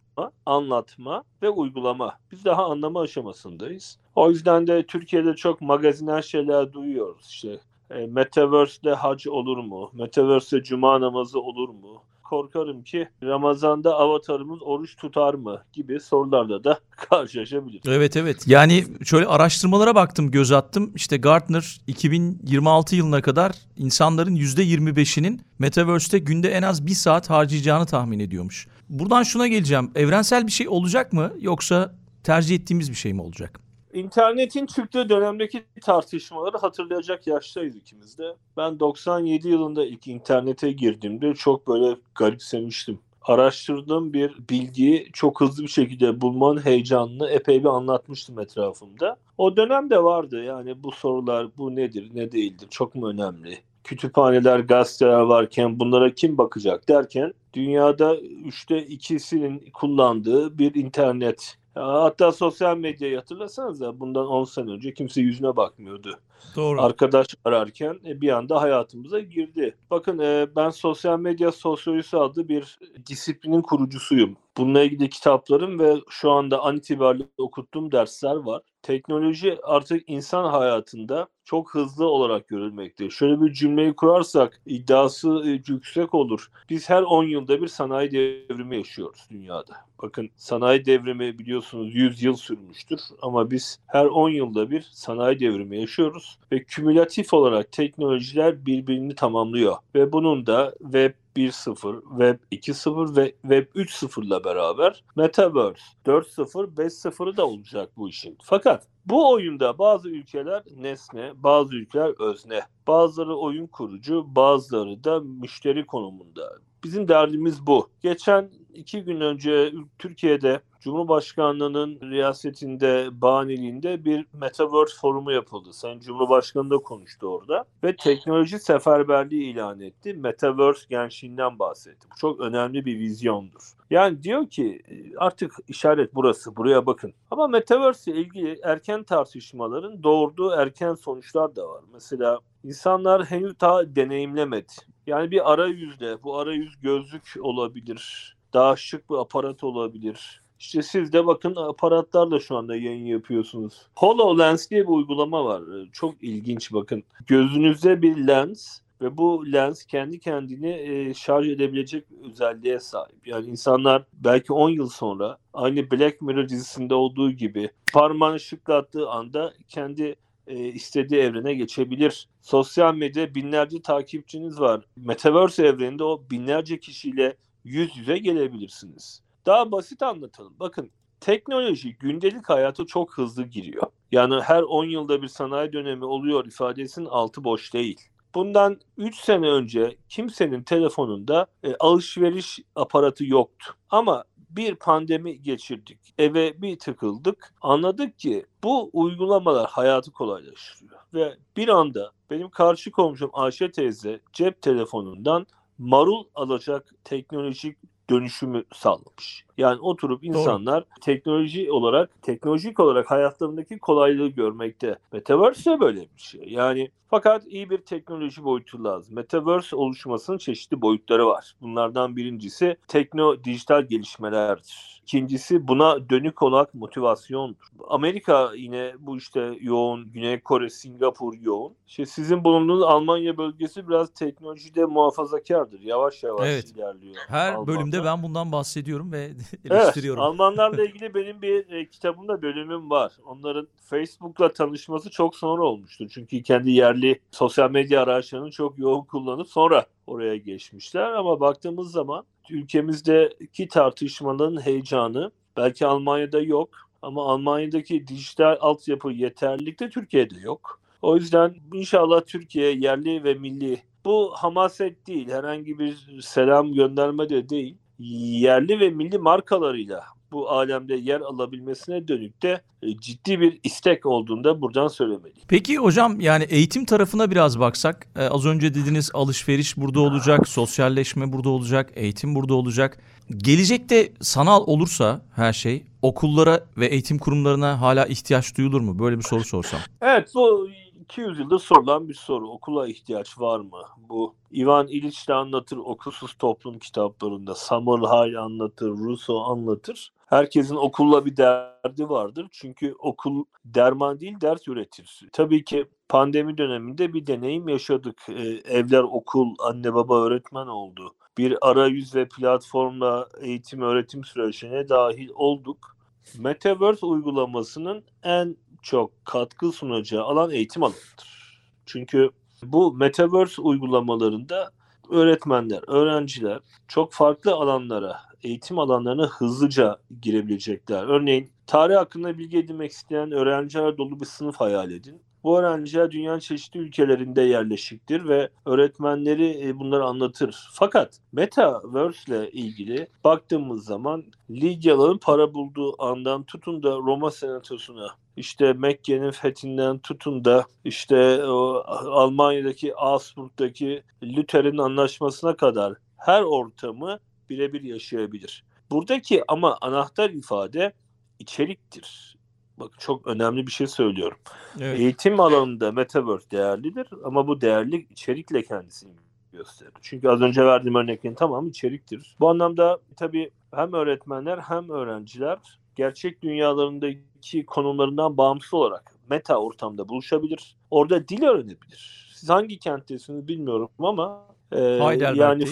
anlatma 0.47 1.25
ve 1.43 1.49
uygulama. 1.51 2.19
Biz 2.33 2.45
daha 2.45 2.65
anlama 2.67 3.01
aşamasındayız. 3.01 3.99
O 4.15 4.31
yüzden 4.31 4.67
de 4.67 4.87
Türkiye'de 4.87 5.35
çok 5.37 5.61
magazinel 5.61 6.23
şeyler 6.23 6.73
duyuyoruz. 6.73 7.27
İşte 7.27 7.61
e, 7.91 8.07
Metaverse'de 8.07 8.95
hac 8.95 9.27
olur 9.27 9.59
mu? 9.59 9.91
Metaverse'de 9.93 10.63
cuma 10.63 11.01
namazı 11.01 11.41
olur 11.41 11.69
mu? 11.69 12.05
Korkarım 12.25 12.83
ki 12.83 13.09
Ramazan'da 13.23 13.95
avatarımız 13.95 14.63
oruç 14.63 14.97
tutar 14.97 15.35
mı 15.35 15.63
gibi 15.73 16.01
sorularla 16.01 16.65
da 16.65 16.79
karşılaşabiliriz. 16.91 17.83
Evet 17.87 18.17
evet. 18.17 18.49
Yani 18.49 18.85
şöyle 19.05 19.27
araştırmalara 19.27 19.95
baktım, 19.95 20.31
göz 20.31 20.53
attım. 20.53 20.93
İşte 20.95 21.17
Gartner 21.17 21.81
2026 21.87 22.97
yılına 22.97 23.23
kadar 23.23 23.53
insanların 23.77 24.37
%25'inin 24.37 25.41
Metaverse'te 25.59 26.19
günde 26.19 26.49
en 26.51 26.63
az 26.63 26.87
bir 26.87 26.95
saat 26.95 27.31
harcayacağını 27.31 27.87
tahmin 27.87 28.19
ediyormuş. 28.19 28.69
Buradan 28.89 29.23
şuna 29.23 29.47
geleceğim. 29.47 29.91
Evrensel 29.95 30.47
bir 30.47 30.53
şey 30.53 30.69
olacak 30.69 31.13
mı 31.13 31.33
yoksa 31.41 31.95
tercih 32.23 32.57
ettiğimiz 32.57 32.91
bir 32.91 32.97
şey 32.97 33.13
mi 33.13 33.23
olacak? 33.23 33.61
İnternetin 33.95 34.67
çıktığı 34.67 35.09
dönemdeki 35.09 35.65
tartışmaları 35.83 36.59
hatırlayacak 36.59 37.27
yaştayız 37.27 37.77
ikimiz 37.77 38.19
de. 38.19 38.37
Ben 38.57 38.81
97 38.81 39.49
yılında 39.49 39.87
ilk 39.87 40.07
internete 40.07 40.73
girdiğimde 40.73 41.35
çok 41.35 41.69
böyle 41.69 41.97
garipsemiştim. 42.15 42.99
Araştırdığım 43.23 44.13
bir 44.13 44.35
bilgiyi 44.51 45.09
çok 45.13 45.41
hızlı 45.41 45.63
bir 45.63 45.69
şekilde 45.69 46.21
bulmanın 46.21 46.61
heyecanını 46.61 47.29
epey 47.29 47.61
bir 47.61 47.69
anlatmıştım 47.69 48.39
etrafımda. 48.39 49.17
O 49.39 49.57
dönemde 49.57 50.03
vardı 50.03 50.45
yani 50.45 50.83
bu 50.83 50.93
sorular 50.93 51.47
bu 51.57 51.77
nedir 51.77 52.11
ne 52.15 52.33
değildir 52.33 52.67
çok 52.71 52.95
mu 52.95 53.09
önemli? 53.09 53.59
Kütüphaneler, 53.85 54.59
gazeteler 54.59 55.21
varken 55.21 55.81
bunlara 55.81 56.15
kim 56.15 56.39
bakacak 56.39 56.89
derken 56.89 57.33
dünyada 57.55 58.17
üçte 58.45 58.79
ikisinin 58.87 59.71
kullandığı 59.73 60.59
bir 60.59 60.75
internet 60.75 61.57
Hatta 61.75 62.33
sosyal 62.33 62.77
medyayı 62.77 63.17
hatırlasanız 63.17 63.81
da 63.81 64.01
bundan 64.01 64.27
10 64.27 64.45
sene 64.45 64.71
önce 64.71 64.95
kimse 64.95 65.21
yüzüne 65.21 65.57
bakmıyordu. 65.57 66.19
Doğru. 66.57 66.83
Arkadaş 66.83 67.27
ararken 67.45 68.01
e, 68.07 68.21
bir 68.21 68.29
anda 68.29 68.63
hayatımıza 68.63 69.21
girdi. 69.21 69.77
Bakın 69.91 70.19
e, 70.19 70.47
ben 70.57 70.71
sosyal 70.71 71.19
medya 71.19 71.53
sosyolojisi 71.53 72.17
adlı 72.17 72.49
bir 72.49 72.79
disiplinin 73.07 73.63
kurucusuyum. 73.63 74.37
Bununla 74.57 74.83
ilgili 74.83 75.09
kitaplarım 75.09 75.79
ve 75.79 75.97
şu 76.11 76.31
anda 76.31 76.63
an 76.63 76.77
itibariyle 76.77 77.27
okuttuğum 77.39 77.93
dersler 77.93 78.37
var. 78.37 78.63
Teknoloji 78.83 79.59
artık 79.63 80.03
insan 80.07 80.45
hayatında 80.45 81.29
çok 81.45 81.75
hızlı 81.75 82.07
olarak 82.07 82.49
görülmekte. 82.49 83.11
Şöyle 83.11 83.41
bir 83.41 83.53
cümleyi 83.53 83.97
kurarsak 83.97 84.61
iddiası 84.67 85.43
e, 85.47 85.73
yüksek 85.73 86.15
olur. 86.15 86.51
Biz 86.71 86.91
her 86.91 87.03
10 87.03 87.25
yılda 87.25 87.63
bir 87.63 87.69
sanayi 87.69 88.11
devrimi 88.11 88.77
yaşıyoruz 88.77 89.27
dünyada. 89.31 89.75
Bakın 90.03 90.31
sanayi 90.37 90.85
devrimi 90.85 91.39
biliyorsunuz 91.39 91.95
100 91.95 92.23
yıl 92.23 92.37
sürmüştür 92.37 93.01
ama 93.23 93.51
biz 93.51 93.79
her 93.87 94.05
10 94.05 94.31
yılda 94.31 94.71
bir 94.71 94.89
sanayi 94.93 95.41
devrimi 95.41 95.81
yaşıyoruz 95.81 96.39
ve 96.53 96.65
kümülatif 96.65 97.35
olarak 97.35 97.73
teknolojiler 97.73 98.67
birbirini 98.67 99.15
tamamlıyor 99.15 99.77
ve 99.95 100.13
bunun 100.13 100.47
da 100.47 100.75
Web 100.83 101.13
1.0, 101.37 102.01
Web 102.03 102.39
2.0 102.53 103.17
ve 103.17 103.35
Web 103.43 103.67
3.0 103.75 104.27
ile 104.27 104.45
beraber 104.45 105.05
Metaverse 105.17 105.83
4.0, 106.07 106.75
5.0'ı 106.75 107.37
da 107.37 107.47
olacak 107.47 107.91
bu 107.97 108.09
işin. 108.09 108.39
Fakat 108.43 108.87
bu 109.07 109.33
oyunda 109.33 109.79
bazı 109.79 110.09
ülkeler 110.09 110.63
nesne, 110.77 111.33
bazı 111.35 111.75
ülkeler 111.75 112.21
özne. 112.21 112.61
Bazıları 112.87 113.37
oyun 113.37 113.67
kurucu, 113.67 114.25
bazıları 114.37 115.05
da 115.05 115.21
müşteri 115.21 115.87
konumunda. 115.87 116.59
Bizim 116.85 117.09
derdimiz 117.09 117.67
bu. 117.67 117.89
Geçen 118.03 118.51
iki 118.75 119.03
gün 119.03 119.21
önce 119.21 119.73
Türkiye'de 119.99 120.61
Cumhurbaşkanlığının 120.81 122.01
riyasetinde, 122.11 123.09
baniliğinde 123.13 124.05
bir 124.05 124.27
Metaverse 124.33 124.97
forumu 125.01 125.33
yapıldı. 125.33 125.73
Sayın 125.73 126.01
Cumhurbaşkanı 126.01 126.71
da 126.71 126.79
konuştu 126.79 127.27
orada. 127.27 127.65
Ve 127.85 127.97
teknoloji 127.97 128.59
seferberliği 128.59 129.53
ilan 129.53 129.81
etti. 129.81 130.15
Metaverse 130.15 130.87
gençliğinden 130.91 131.59
bahsetti. 131.59 132.07
Bu 132.13 132.17
çok 132.17 132.41
önemli 132.41 132.85
bir 132.85 132.99
vizyondur. 132.99 133.73
Yani 133.91 134.23
diyor 134.23 134.49
ki 134.49 134.83
artık 135.19 135.53
işaret 135.69 136.15
burası, 136.15 136.57
buraya 136.57 136.87
bakın. 136.87 137.15
Ama 137.31 137.49
Metaverse 137.49 138.13
ile 138.13 138.21
ilgili 138.21 138.61
erken 138.63 139.03
tartışmaların 139.03 140.03
doğurduğu 140.03 140.51
erken 140.51 140.95
sonuçlar 140.95 141.57
da 141.57 141.69
var. 141.69 141.83
Mesela 141.93 142.41
insanlar 142.65 143.25
henüz 143.25 143.61
daha 143.61 143.97
deneyimlemedi. 143.97 144.73
Yani 145.07 145.31
bir 145.31 145.53
arayüzde, 145.53 146.23
bu 146.23 146.39
arayüz 146.39 146.81
gözlük 146.81 147.35
olabilir, 147.41 148.37
daha 148.53 148.77
şık 148.77 149.11
bir 149.11 149.15
aparat 149.15 149.65
olabilir. 149.65 150.41
İşte 150.59 150.83
siz 150.83 151.13
de 151.13 151.27
bakın 151.27 151.57
aparatlarla 151.57 152.41
şu 152.41 152.57
anda 152.57 152.77
yayın 152.77 153.07
yapıyorsunuz. 153.07 153.87
HoloLens 153.97 154.71
diye 154.71 154.83
bir 154.83 154.93
uygulama 154.93 155.45
var. 155.45 155.63
Çok 155.93 156.23
ilginç 156.23 156.73
bakın. 156.73 157.05
Gözünüzde 157.27 158.03
bir 158.03 158.17
lens 158.27 158.81
ve 159.01 159.17
bu 159.17 159.53
lens 159.53 159.85
kendi 159.85 160.21
kendini 160.21 160.71
e, 160.71 161.15
şarj 161.15 161.49
edebilecek 161.49 162.05
özelliğe 162.31 162.81
sahip. 162.81 163.27
Yani 163.27 163.47
insanlar 163.47 164.05
belki 164.13 164.53
10 164.53 164.71
yıl 164.71 164.89
sonra 164.89 165.39
aynı 165.53 165.91
Black 165.91 166.23
Mirror 166.23 166.49
dizisinde 166.49 166.95
olduğu 166.95 167.31
gibi 167.31 167.71
parmağını 167.93 168.41
şıklattığı 168.41 169.09
anda 169.09 169.55
kendi 169.69 170.17
e, 170.47 170.59
istediği 170.59 171.21
evrene 171.21 171.55
geçebilir. 171.55 172.29
Sosyal 172.41 172.95
medya 172.95 173.35
binlerce 173.35 173.83
takipçiniz 173.83 174.61
var. 174.61 174.85
Metaverse 174.97 175.67
evreninde 175.67 176.05
o 176.05 176.25
binlerce 176.31 176.81
kişiyle 176.81 177.37
yüz 177.65 177.97
yüze 177.97 178.19
gelebilirsiniz. 178.19 179.23
Daha 179.47 179.73
basit 179.73 180.03
anlatalım. 180.03 180.57
Bakın 180.61 180.91
teknoloji 181.21 181.97
gündelik 181.99 182.49
hayata 182.49 182.87
çok 182.87 183.19
hızlı 183.19 183.45
giriyor. 183.45 183.83
Yani 184.13 184.41
her 184.41 184.63
10 184.63 184.85
yılda 184.85 185.23
bir 185.23 185.29
sanayi 185.29 185.73
dönemi 185.73 186.05
oluyor 186.05 186.47
ifadesinin 186.47 187.07
altı 187.07 187.45
boş 187.45 187.75
değil. 187.75 188.01
Bundan 188.35 188.81
3 188.97 189.17
sene 189.17 189.49
önce 189.49 189.97
kimsenin 190.09 190.63
telefonunda 190.63 191.47
e, 191.63 191.75
alışveriş 191.75 192.61
aparatı 192.75 193.25
yoktu. 193.25 193.75
Ama 193.91 194.25
bir 194.57 194.75
pandemi 194.75 195.43
geçirdik. 195.43 195.99
Eve 196.19 196.63
bir 196.63 196.79
tıkıldık. 196.79 197.55
Anladık 197.61 198.19
ki 198.19 198.47
bu 198.65 198.91
uygulamalar 198.93 199.71
hayatı 199.71 200.11
kolaylaştırıyor. 200.11 201.01
Ve 201.15 201.37
bir 201.57 201.69
anda 201.69 202.13
benim 202.31 202.51
karşı 202.51 202.91
komşum 202.91 203.31
Ayşe 203.33 203.71
teyze 203.71 204.21
cep 204.33 204.63
telefonundan 204.63 205.47
marul 205.79 206.25
alacak 206.35 206.95
teknolojik 207.05 207.77
dönüşümü 208.11 208.65
sağlamış. 208.73 209.45
Yani 209.59 209.81
oturup 209.81 210.25
insanlar 210.25 210.83
Doğru. 210.83 211.01
teknoloji 211.01 211.73
olarak, 211.73 212.23
teknolojik 212.23 212.81
olarak 212.81 213.11
hayatlarındaki 213.11 213.79
kolaylığı 213.79 214.29
görmekte. 214.29 214.99
Metaverse 215.13 215.71
de 215.71 215.81
böyle 215.81 216.01
bir 216.01 216.23
şey. 216.23 216.49
Yani 216.49 216.91
fakat 217.11 217.47
iyi 217.47 217.71
bir 217.71 217.79
teknoloji 217.79 218.45
boyutu 218.45 218.85
lazım. 218.85 219.15
Metaverse 219.15 219.77
oluşmasının 219.77 220.39
çeşitli 220.39 220.83
boyutları 220.83 221.27
var. 221.27 221.55
Bunlardan 221.61 222.17
birincisi 222.17 222.77
tekno 222.89 223.45
dijital 223.45 223.83
gelişmelerdir. 223.83 224.95
İkincisi 225.03 225.69
buna 225.69 226.11
dönük 226.11 226.43
olarak 226.43 226.75
motivasyondur. 226.75 227.65
Amerika 227.89 228.51
yine 228.57 228.93
bu 228.99 229.17
işte 229.17 229.59
yoğun, 229.61 230.13
Güney 230.13 230.41
Kore, 230.41 230.71
Singapur 230.71 231.35
yoğun. 231.43 231.75
İşte 231.87 232.07
sizin 232.07 232.45
bulunduğunuz 232.45 232.83
Almanya 232.83 233.37
bölgesi 233.37 233.89
biraz 233.89 234.15
teknolojide 234.15 234.85
muhafazakardır. 234.85 235.81
Yavaş 235.81 236.23
yavaş 236.23 236.49
evet. 236.49 236.73
ilerliyor. 236.77 237.15
Her 237.29 237.53
Almanlar. 237.53 237.67
bölümde 237.67 238.05
ben 238.05 238.23
bundan 238.23 238.53
bahsediyorum 238.53 239.13
ve 239.13 239.31
eleştiriyorum. 239.71 240.23
Evet, 240.23 240.31
Almanlarla 240.31 240.85
ilgili 240.89 241.15
benim 241.15 241.43
bir 241.43 241.71
e, 241.71 241.89
kitabımda 241.89 242.43
bölümüm 242.43 242.91
var. 242.91 243.13
Onların 243.27 243.69
Facebook'la 243.81 244.53
tanışması 244.53 245.11
çok 245.11 245.37
sonra 245.37 245.63
olmuştur. 245.63 246.09
Çünkü 246.15 246.43
kendi 246.43 246.71
yerli 246.71 247.21
sosyal 247.31 247.71
medya 247.71 248.03
araçlarını 248.03 248.51
çok 248.51 248.79
yoğun 248.79 249.05
kullanıp 249.05 249.49
sonra 249.49 249.87
oraya 250.07 250.37
geçmişler. 250.37 251.13
Ama 251.13 251.41
baktığımız 251.41 251.93
zaman 251.93 252.25
ülkemizdeki 252.51 253.69
tartışmaların 253.69 254.61
heyecanı 254.61 255.31
belki 255.57 255.87
Almanya'da 255.87 256.41
yok 256.41 256.71
ama 257.03 257.27
Almanya'daki 257.27 258.09
dijital 258.09 258.57
altyapı 258.61 259.11
yeterlilik 259.11 259.81
de 259.81 259.91
Türkiye'de 259.91 260.41
yok. 260.41 260.81
O 261.03 261.17
yüzden 261.17 261.55
inşallah 261.75 262.21
Türkiye 262.27 262.73
yerli 262.73 263.25
ve 263.25 263.35
milli 263.35 263.83
bu 264.05 264.33
hamaset 264.37 265.07
değil, 265.07 265.29
herhangi 265.29 265.79
bir 265.79 266.21
selam 266.23 266.73
gönderme 266.73 267.29
de 267.29 267.49
değil. 267.49 267.77
Yerli 267.99 268.81
ve 268.81 268.91
milli 268.91 269.19
markalarıyla 269.19 270.05
bu 270.33 270.51
alemde 270.51 270.95
yer 270.95 271.21
alabilmesine 271.21 272.09
dönük 272.09 272.43
de 272.43 272.63
e, 272.83 272.97
ciddi 272.97 273.41
bir 273.41 273.61
istek 273.65 274.07
olduğunda 274.07 274.61
buradan 274.61 274.89
söylemeliyim. 274.89 275.47
Peki 275.49 275.77
hocam 275.77 276.21
yani 276.21 276.45
eğitim 276.45 276.85
tarafına 276.85 277.31
biraz 277.31 277.61
baksak 277.61 278.07
e, 278.17 278.23
az 278.27 278.47
önce 278.47 278.75
dediniz 278.75 279.11
alışveriş 279.15 279.77
burada 279.77 280.01
olacak, 280.01 280.49
sosyalleşme 280.49 281.33
burada 281.33 281.49
olacak, 281.49 281.91
eğitim 281.95 282.35
burada 282.35 282.55
olacak. 282.55 282.99
Gelecekte 283.37 284.13
sanal 284.21 284.63
olursa 284.67 285.21
her 285.37 285.53
şey 285.53 285.85
okullara 286.03 286.65
ve 286.77 286.87
eğitim 286.87 287.19
kurumlarına 287.19 287.81
hala 287.81 288.07
ihtiyaç 288.07 288.57
duyulur 288.57 288.81
mu? 288.81 288.99
Böyle 288.99 289.19
bir 289.19 289.23
soru 289.23 289.45
sorsam. 289.45 289.81
Evet 290.03 290.33
bu 290.35 290.69
200 291.01 291.39
yılda 291.39 291.59
sorulan 291.59 292.09
bir 292.09 292.15
soru. 292.15 292.49
Okula 292.49 292.89
ihtiyaç 292.89 293.41
var 293.41 293.61
mı? 293.61 293.83
Bu 294.09 294.35
Ivan 294.53 294.89
İliç 294.89 295.29
de 295.29 295.35
anlatır 295.35 295.77
okulsuz 295.77 296.35
toplum 296.35 296.79
kitaplarında. 296.79 297.55
Samuel 297.55 298.39
anlatır, 298.41 298.89
Rousseau 298.89 299.41
anlatır. 299.41 300.13
Herkesin 300.27 300.77
okulla 300.77 301.27
bir 301.27 301.37
derdi 301.37 302.09
vardır. 302.09 302.47
Çünkü 302.51 302.95
okul 302.99 303.45
derman 303.65 304.21
değil 304.21 304.41
ders 304.41 304.69
üretir. 304.69 305.21
Tabii 305.33 305.65
ki 305.65 305.87
pandemi 306.09 306.59
döneminde 306.59 307.13
bir 307.13 307.27
deneyim 307.27 307.69
yaşadık. 307.69 308.23
Ee, 308.29 308.43
evler 308.79 309.03
okul, 309.03 309.55
anne 309.59 309.95
baba 309.95 310.25
öğretmen 310.25 310.67
oldu. 310.67 311.15
Bir 311.39 311.71
arayüz 311.71 312.15
ve 312.15 312.29
platformla 312.29 313.29
eğitim 313.41 313.83
öğretim 313.83 314.25
sürecine 314.25 314.89
dahil 314.89 315.29
olduk. 315.35 315.97
Metaverse 316.39 317.07
uygulamasının 317.07 318.05
en 318.23 318.57
çok 318.83 319.27
katkı 319.27 319.73
sunacağı 319.73 320.25
alan 320.25 320.51
eğitim 320.51 320.83
alanıdır. 320.83 321.61
Çünkü 321.87 322.31
bu 322.63 322.95
Metaverse 322.95 323.63
uygulamalarında 323.63 324.71
öğretmenler, 325.11 325.81
öğrenciler 325.89 326.61
çok 326.89 327.13
farklı 327.13 327.53
alanlara, 327.53 328.21
eğitim 328.43 328.79
alanlarına 328.79 329.27
hızlıca 329.27 329.99
girebilecekler. 330.23 331.05
Örneğin 331.05 331.51
tarih 331.67 331.97
hakkında 331.97 332.39
bilgi 332.39 332.59
edinmek 332.59 332.91
isteyen 332.93 333.33
öğrenciler 333.33 333.99
dolu 333.99 334.21
bir 334.21 334.27
sınıf 334.27 334.57
hayal 334.57 334.91
edin. 334.91 335.23
Bu 335.45 335.59
öğrenciler 335.59 336.11
dünyanın 336.11 336.39
çeşitli 336.39 336.81
ülkelerinde 336.81 337.43
yerleşiktir 337.43 338.29
ve 338.29 338.49
öğretmenleri 338.67 339.69
e, 339.69 339.79
bunları 339.79 340.05
anlatır. 340.05 340.69
Fakat 340.73 341.21
Metaverse 341.33 342.21
ile 342.27 342.51
ilgili 342.51 343.07
baktığımız 343.25 343.85
zaman 343.85 344.25
Lidyalıların 344.51 345.19
para 345.19 345.55
bulduğu 345.55 346.03
andan 346.03 346.45
tutun 346.45 346.83
da 346.83 346.91
Roma 346.91 347.31
Senatosu'na 347.31 348.09
işte 348.37 348.73
Mekke'nin 348.73 349.31
fethinden 349.31 349.99
tutun 349.99 350.45
da 350.45 350.65
işte 350.85 351.45
o 351.45 351.83
Almanya'daki 351.87 352.97
Augsburg'daki 352.97 354.03
Luther'in 354.23 354.79
anlaşmasına 354.79 355.57
kadar 355.57 355.95
her 356.17 356.43
ortamı 356.43 357.19
birebir 357.51 357.83
yaşayabilir. 357.83 358.65
Buradaki 358.91 359.43
ama 359.49 359.79
anahtar 359.81 360.31
ifade 360.31 360.93
içeriktir. 361.39 362.37
Bak 362.79 362.91
çok 362.99 363.27
önemli 363.27 363.67
bir 363.67 363.73
şey 363.73 363.87
söylüyorum. 363.87 364.39
Evet. 364.81 365.01
Eğitim 365.01 365.41
alanında 365.41 365.93
Metaverse 365.93 366.51
değerlidir 366.51 367.07
ama 367.25 367.47
bu 367.47 367.61
değerli 367.61 368.07
içerikle 368.11 368.63
kendisini 368.63 369.13
gösterir. 369.53 369.93
Çünkü 370.03 370.29
az 370.29 370.41
önce 370.41 370.65
verdiğim 370.65 370.95
örneklerin 370.95 371.35
tamamı 371.35 371.69
içeriktir. 371.69 372.37
Bu 372.41 372.49
anlamda 372.49 372.99
tabii 373.17 373.51
hem 373.75 373.93
öğretmenler 373.93 374.59
hem 374.59 374.91
öğrenciler 374.91 375.59
gerçek 375.97 376.43
dünyalarındaki 376.43 377.67
konumlarından 377.67 378.37
bağımsız 378.37 378.75
olarak 378.75 379.15
meta 379.31 379.57
ortamda 379.57 380.09
buluşabilir. 380.09 380.77
Orada 380.91 381.29
dil 381.29 381.43
öğrenebilir. 381.43 382.31
Siz 382.35 382.51
hangi 382.51 382.79
kenttesiniz 382.79 383.49
bilmiyorum 383.49 383.89
ama 383.99 384.47
e, 384.73 384.81
yani 384.81 385.65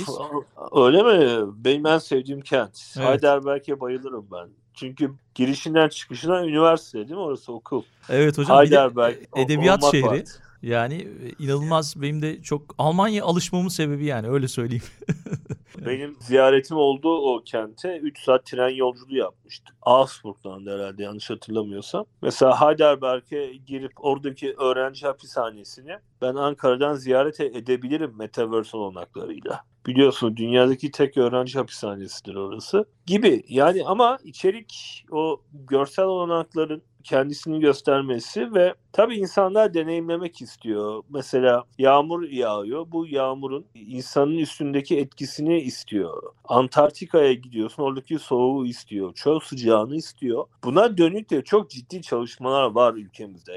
öyle 0.73 1.03
mi? 1.03 1.53
Benim 1.65 1.87
en 1.87 1.99
sevdiğim 1.99 2.41
kent. 2.41 2.95
Evet. 2.97 3.09
Heidelberg'e 3.09 3.81
bayılırım 3.81 4.27
ben. 4.33 4.49
Çünkü 4.75 5.13
girişinden 5.35 5.89
çıkışına 5.89 6.47
üniversite 6.47 6.99
değil 6.99 7.11
mi? 7.11 7.17
Orası 7.17 7.53
okul. 7.53 7.83
Evet 8.09 8.39
hocam. 8.39 8.59
Heidelberg, 8.59 9.17
edebiyat 9.37 9.91
şehri. 9.91 10.07
Var. 10.07 10.23
Yani 10.63 10.95
e, 10.95 11.45
inanılmaz 11.45 12.03
benim 12.03 12.23
de 12.23 12.43
çok 12.43 12.75
Almanya 12.79 13.25
alışmamın 13.25 13.69
sebebi 13.69 14.05
yani 14.05 14.29
öyle 14.29 14.49
söyleyeyim. 14.49 14.85
Benim 15.87 16.17
ziyaretim 16.21 16.77
oldu 16.77 17.09
o 17.09 17.43
kente. 17.45 17.99
3 17.99 18.25
saat 18.25 18.47
tren 18.47 18.69
yolculuğu 18.69 19.17
yapmıştık. 19.17 19.77
Augsburg'dan 19.83 20.67
da 20.67 20.71
herhalde 20.71 21.03
yanlış 21.03 21.31
hatırlamıyorsam. 21.31 22.05
Mesela 22.23 22.61
Heidelberg'e 22.61 23.53
girip 23.67 23.93
oradaki 23.97 24.55
öğrenci 24.55 25.07
hapishanesini 25.07 25.97
ben 26.23 26.35
Ankara'dan 26.35 26.95
ziyaret 26.95 27.41
edebilirim 27.41 28.15
Metaverse 28.19 28.77
olanaklarıyla. 28.77 29.65
Biliyorsun 29.87 30.37
dünyadaki 30.37 30.91
tek 30.91 31.17
öğrenci 31.17 31.59
hapishanesidir 31.59 32.35
orası 32.35 32.85
gibi. 33.07 33.43
Yani 33.49 33.85
ama 33.87 34.19
içerik 34.25 35.05
o 35.11 35.43
görsel 35.53 36.05
olanakların 36.05 36.83
kendisini 37.03 37.61
göstermesi 37.61 38.55
ve 38.55 38.75
tabii 38.93 39.17
insanlar 39.17 39.75
deneyimlemek 39.75 40.43
istiyor. 40.43 41.03
Mesela 41.09 41.65
yağmur 41.79 42.23
yağıyor. 42.23 42.87
Bu 42.93 43.07
yağmurun 43.07 43.65
insanın 43.75 44.39
üstündeki 44.39 44.99
etkisini 44.99 45.61
istiyor. 45.61 46.23
Antarktika'ya 46.45 47.33
gidiyorsun. 47.33 47.83
Oradaki 47.83 48.19
soğuğu 48.19 48.67
istiyor. 48.67 49.15
Çöl 49.15 49.41
sıcağını 49.41 49.97
istiyor. 49.97 50.45
Buna 50.65 50.99
dönük 50.99 51.31
de 51.31 51.45
çok 51.45 51.71
ciddi 51.71 52.03
çalışmalar 52.03 52.71
var 52.71 52.95
ülkemizde. 52.95 53.53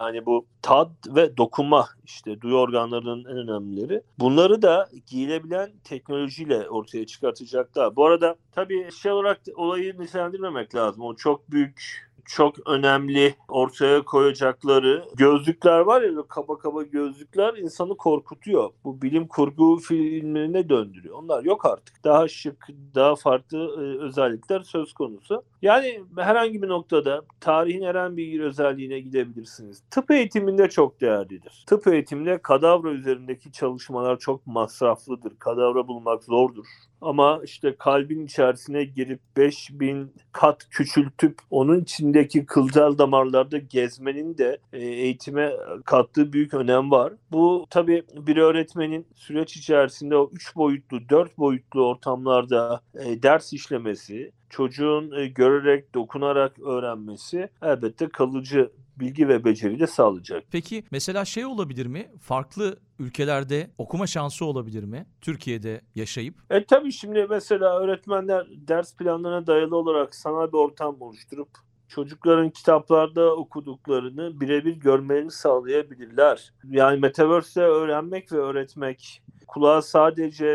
Yani 0.00 0.26
bu 0.26 0.46
tad 0.62 0.90
ve 1.08 1.36
dokunma 1.36 1.88
işte 2.04 2.40
duyu 2.40 2.56
organlarının 2.56 3.24
en 3.24 3.36
önemlileri. 3.36 4.02
Bunları 4.18 4.62
da 4.62 4.88
giyilebilen 5.06 5.70
teknolojiyle 5.84 6.68
ortaya 6.68 7.06
çıkartacaklar. 7.06 7.96
Bu 7.96 8.06
arada 8.06 8.36
tabii 8.52 8.92
şey 8.92 9.12
olarak 9.12 9.40
olayı 9.56 10.00
nitelendirmemek 10.00 10.74
lazım. 10.74 11.02
O 11.02 11.16
çok 11.16 11.50
büyük 11.50 12.09
çok 12.30 12.68
önemli 12.68 13.34
ortaya 13.48 14.02
koyacakları 14.02 15.04
gözlükler 15.16 15.78
var 15.78 16.02
ya 16.02 16.10
kaba 16.28 16.58
kaba 16.58 16.82
gözlükler 16.82 17.54
insanı 17.54 17.96
korkutuyor. 17.96 18.70
Bu 18.84 19.02
bilim 19.02 19.26
kurgu 19.26 19.76
filmlerine 19.76 20.68
döndürüyor. 20.68 21.14
Onlar 21.18 21.44
yok 21.44 21.66
artık. 21.66 22.04
Daha 22.04 22.28
şık, 22.28 22.68
daha 22.94 23.16
farklı 23.16 23.58
e, 23.58 24.04
özellikler 24.04 24.60
söz 24.60 24.92
konusu. 24.92 25.42
Yani 25.62 26.04
herhangi 26.16 26.62
bir 26.62 26.68
noktada 26.68 27.22
tarihin 27.40 27.82
herhangi 27.82 28.16
bir 28.16 28.40
özelliğine 28.40 29.00
gidebilirsiniz. 29.00 29.82
Tıp 29.90 30.10
eğitiminde 30.10 30.68
çok 30.68 31.00
değerlidir. 31.00 31.64
Tıp 31.66 31.86
eğitiminde 31.86 32.38
kadavra 32.42 32.90
üzerindeki 32.90 33.52
çalışmalar 33.52 34.18
çok 34.18 34.46
masraflıdır. 34.46 35.38
Kadavra 35.38 35.88
bulmak 35.88 36.24
zordur. 36.24 36.66
Ama 37.00 37.40
işte 37.44 37.76
kalbin 37.78 38.26
içerisine 38.26 38.84
girip 38.84 39.20
5000 39.36 40.12
kat 40.32 40.68
küçültüp 40.70 41.38
onun 41.50 41.80
içindeki 41.80 42.46
kılcal 42.46 42.98
damarlarda 42.98 43.58
gezmenin 43.58 44.38
de 44.38 44.58
e, 44.72 44.78
eğitime 44.78 45.52
kattığı 45.84 46.32
büyük 46.32 46.54
önem 46.54 46.90
var. 46.90 47.12
Bu 47.32 47.66
tabii 47.70 48.02
bir 48.16 48.36
öğretmenin 48.36 49.06
süreç 49.14 49.56
içerisinde 49.56 50.16
o 50.16 50.30
3 50.32 50.56
boyutlu, 50.56 51.08
4 51.08 51.38
boyutlu 51.38 51.86
ortamlarda 51.86 52.80
e, 52.94 53.22
ders 53.22 53.52
işlemesi, 53.52 54.32
çocuğun 54.50 55.12
e, 55.12 55.26
görerek, 55.26 55.94
dokunarak 55.94 56.58
öğrenmesi 56.58 57.48
elbette 57.62 58.08
kalıcı 58.08 58.70
bilgi 59.00 59.28
ve 59.28 59.44
beceri 59.44 59.80
de 59.80 59.86
sağlayacak. 59.86 60.44
Peki 60.50 60.84
mesela 60.90 61.24
şey 61.24 61.46
olabilir 61.46 61.86
mi? 61.86 62.10
Farklı 62.20 62.76
ülkelerde 62.98 63.70
okuma 63.78 64.06
şansı 64.06 64.44
olabilir 64.44 64.84
mi? 64.84 65.06
Türkiye'de 65.20 65.80
yaşayıp? 65.94 66.34
E 66.50 66.64
tabii 66.64 66.92
şimdi 66.92 67.26
mesela 67.30 67.80
öğretmenler 67.80 68.46
ders 68.68 68.96
planlarına 68.96 69.46
dayalı 69.46 69.76
olarak 69.76 70.14
sanal 70.14 70.48
bir 70.48 70.58
ortam 70.58 70.96
oluşturup 71.00 71.48
çocukların 71.88 72.50
kitaplarda 72.50 73.36
okuduklarını 73.36 74.40
birebir 74.40 74.76
görmelerini 74.76 75.30
sağlayabilirler. 75.30 76.52
Yani 76.64 77.00
Metaverse'de 77.00 77.64
öğrenmek 77.64 78.32
ve 78.32 78.36
öğretmek 78.36 79.22
kulağa 79.46 79.82
sadece 79.82 80.46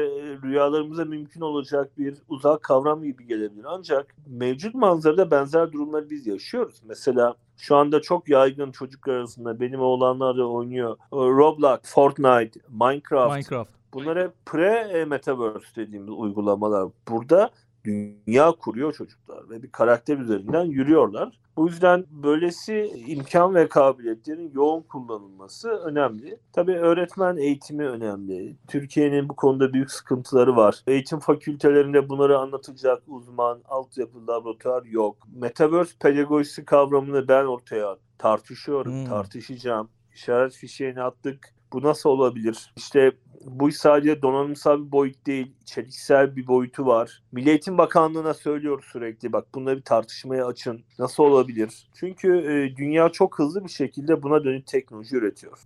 rüyalarımıza 0.43 1.05
mümkün 1.05 1.41
olacak 1.41 1.97
bir 1.97 2.17
uzak 2.27 2.63
kavram 2.63 3.03
gibi 3.03 3.27
gelebilir. 3.27 3.65
Ancak 3.67 4.15
mevcut 4.27 4.75
manzarada 4.75 5.31
benzer 5.31 5.71
durumları 5.71 6.09
biz 6.09 6.27
yaşıyoruz. 6.27 6.81
Mesela 6.85 7.35
şu 7.57 7.75
anda 7.75 8.01
çok 8.01 8.29
yaygın 8.29 8.71
çocuklar 8.71 9.13
arasında 9.13 9.59
benim 9.59 9.79
oğlanlar 9.79 10.37
da 10.37 10.47
oynuyor. 10.49 10.97
Roblox, 11.13 11.79
Fortnite, 11.83 12.59
Minecraft. 12.69 13.35
Minecraft. 13.35 13.71
Bunlar 13.93 14.23
hep 14.23 14.31
pre-metaverse 14.45 15.75
dediğimiz 15.75 16.09
uygulamalar. 16.09 16.89
Burada 17.09 17.49
dünya 17.85 18.51
kuruyor 18.51 18.93
çocuklar 18.93 19.49
ve 19.49 19.63
bir 19.63 19.71
karakter 19.71 20.17
üzerinden 20.17 20.65
yürüyorlar. 20.65 21.39
Bu 21.57 21.67
yüzden 21.67 22.05
böylesi 22.09 23.03
imkan 23.07 23.55
ve 23.55 23.69
kabiliyetlerin 23.69 24.51
yoğun 24.55 24.81
kullanılması 24.81 25.69
önemli. 25.69 26.37
Tabii 26.53 26.77
öğretmen 26.77 27.37
eğitimi 27.37 27.87
önemli. 27.87 28.55
Türkiye'nin 28.67 29.29
bu 29.29 29.35
konuda 29.35 29.73
büyük 29.73 29.91
sıkıntıları 29.91 30.55
var. 30.55 30.83
Eğitim 30.87 31.19
fakültelerinde 31.19 32.09
bunları 32.09 32.39
anlatacak 32.39 33.03
uzman, 33.07 33.61
altyapı, 33.65 34.27
laboratuvar 34.27 34.83
yok. 34.83 35.17
Metaverse 35.35 35.93
pedagojisi 35.99 36.65
kavramını 36.65 37.27
ben 37.27 37.45
ortaya 37.45 37.97
tartışıyorum, 38.17 38.93
hmm. 38.93 39.05
tartışacağım. 39.05 39.89
İşaret 40.13 40.53
fişeğini 40.53 41.01
attık. 41.01 41.54
Bu 41.73 41.81
nasıl 41.81 42.09
olabilir? 42.09 42.73
İşte 42.77 43.11
bu 43.45 43.71
sadece 43.71 44.21
donanımsal 44.21 44.85
bir 44.85 44.91
boyut 44.91 45.25
değil, 45.27 45.55
içeriksel 45.61 46.35
bir 46.35 46.47
boyutu 46.47 46.85
var. 46.85 47.23
Milli 47.31 47.49
Eğitim 47.49 47.77
Bakanlığı'na 47.77 48.33
söylüyoruz 48.33 48.85
sürekli 48.85 49.33
bak 49.33 49.47
bunları 49.55 49.77
bir 49.77 49.83
tartışmaya 49.83 50.47
açın. 50.47 50.83
Nasıl 50.99 51.23
olabilir? 51.23 51.89
Çünkü 51.93 52.37
e, 52.37 52.77
dünya 52.77 53.09
çok 53.09 53.39
hızlı 53.39 53.63
bir 53.63 53.69
şekilde 53.69 54.23
buna 54.23 54.43
dönük 54.43 54.67
teknoloji 54.67 55.15
üretiyor. 55.15 55.59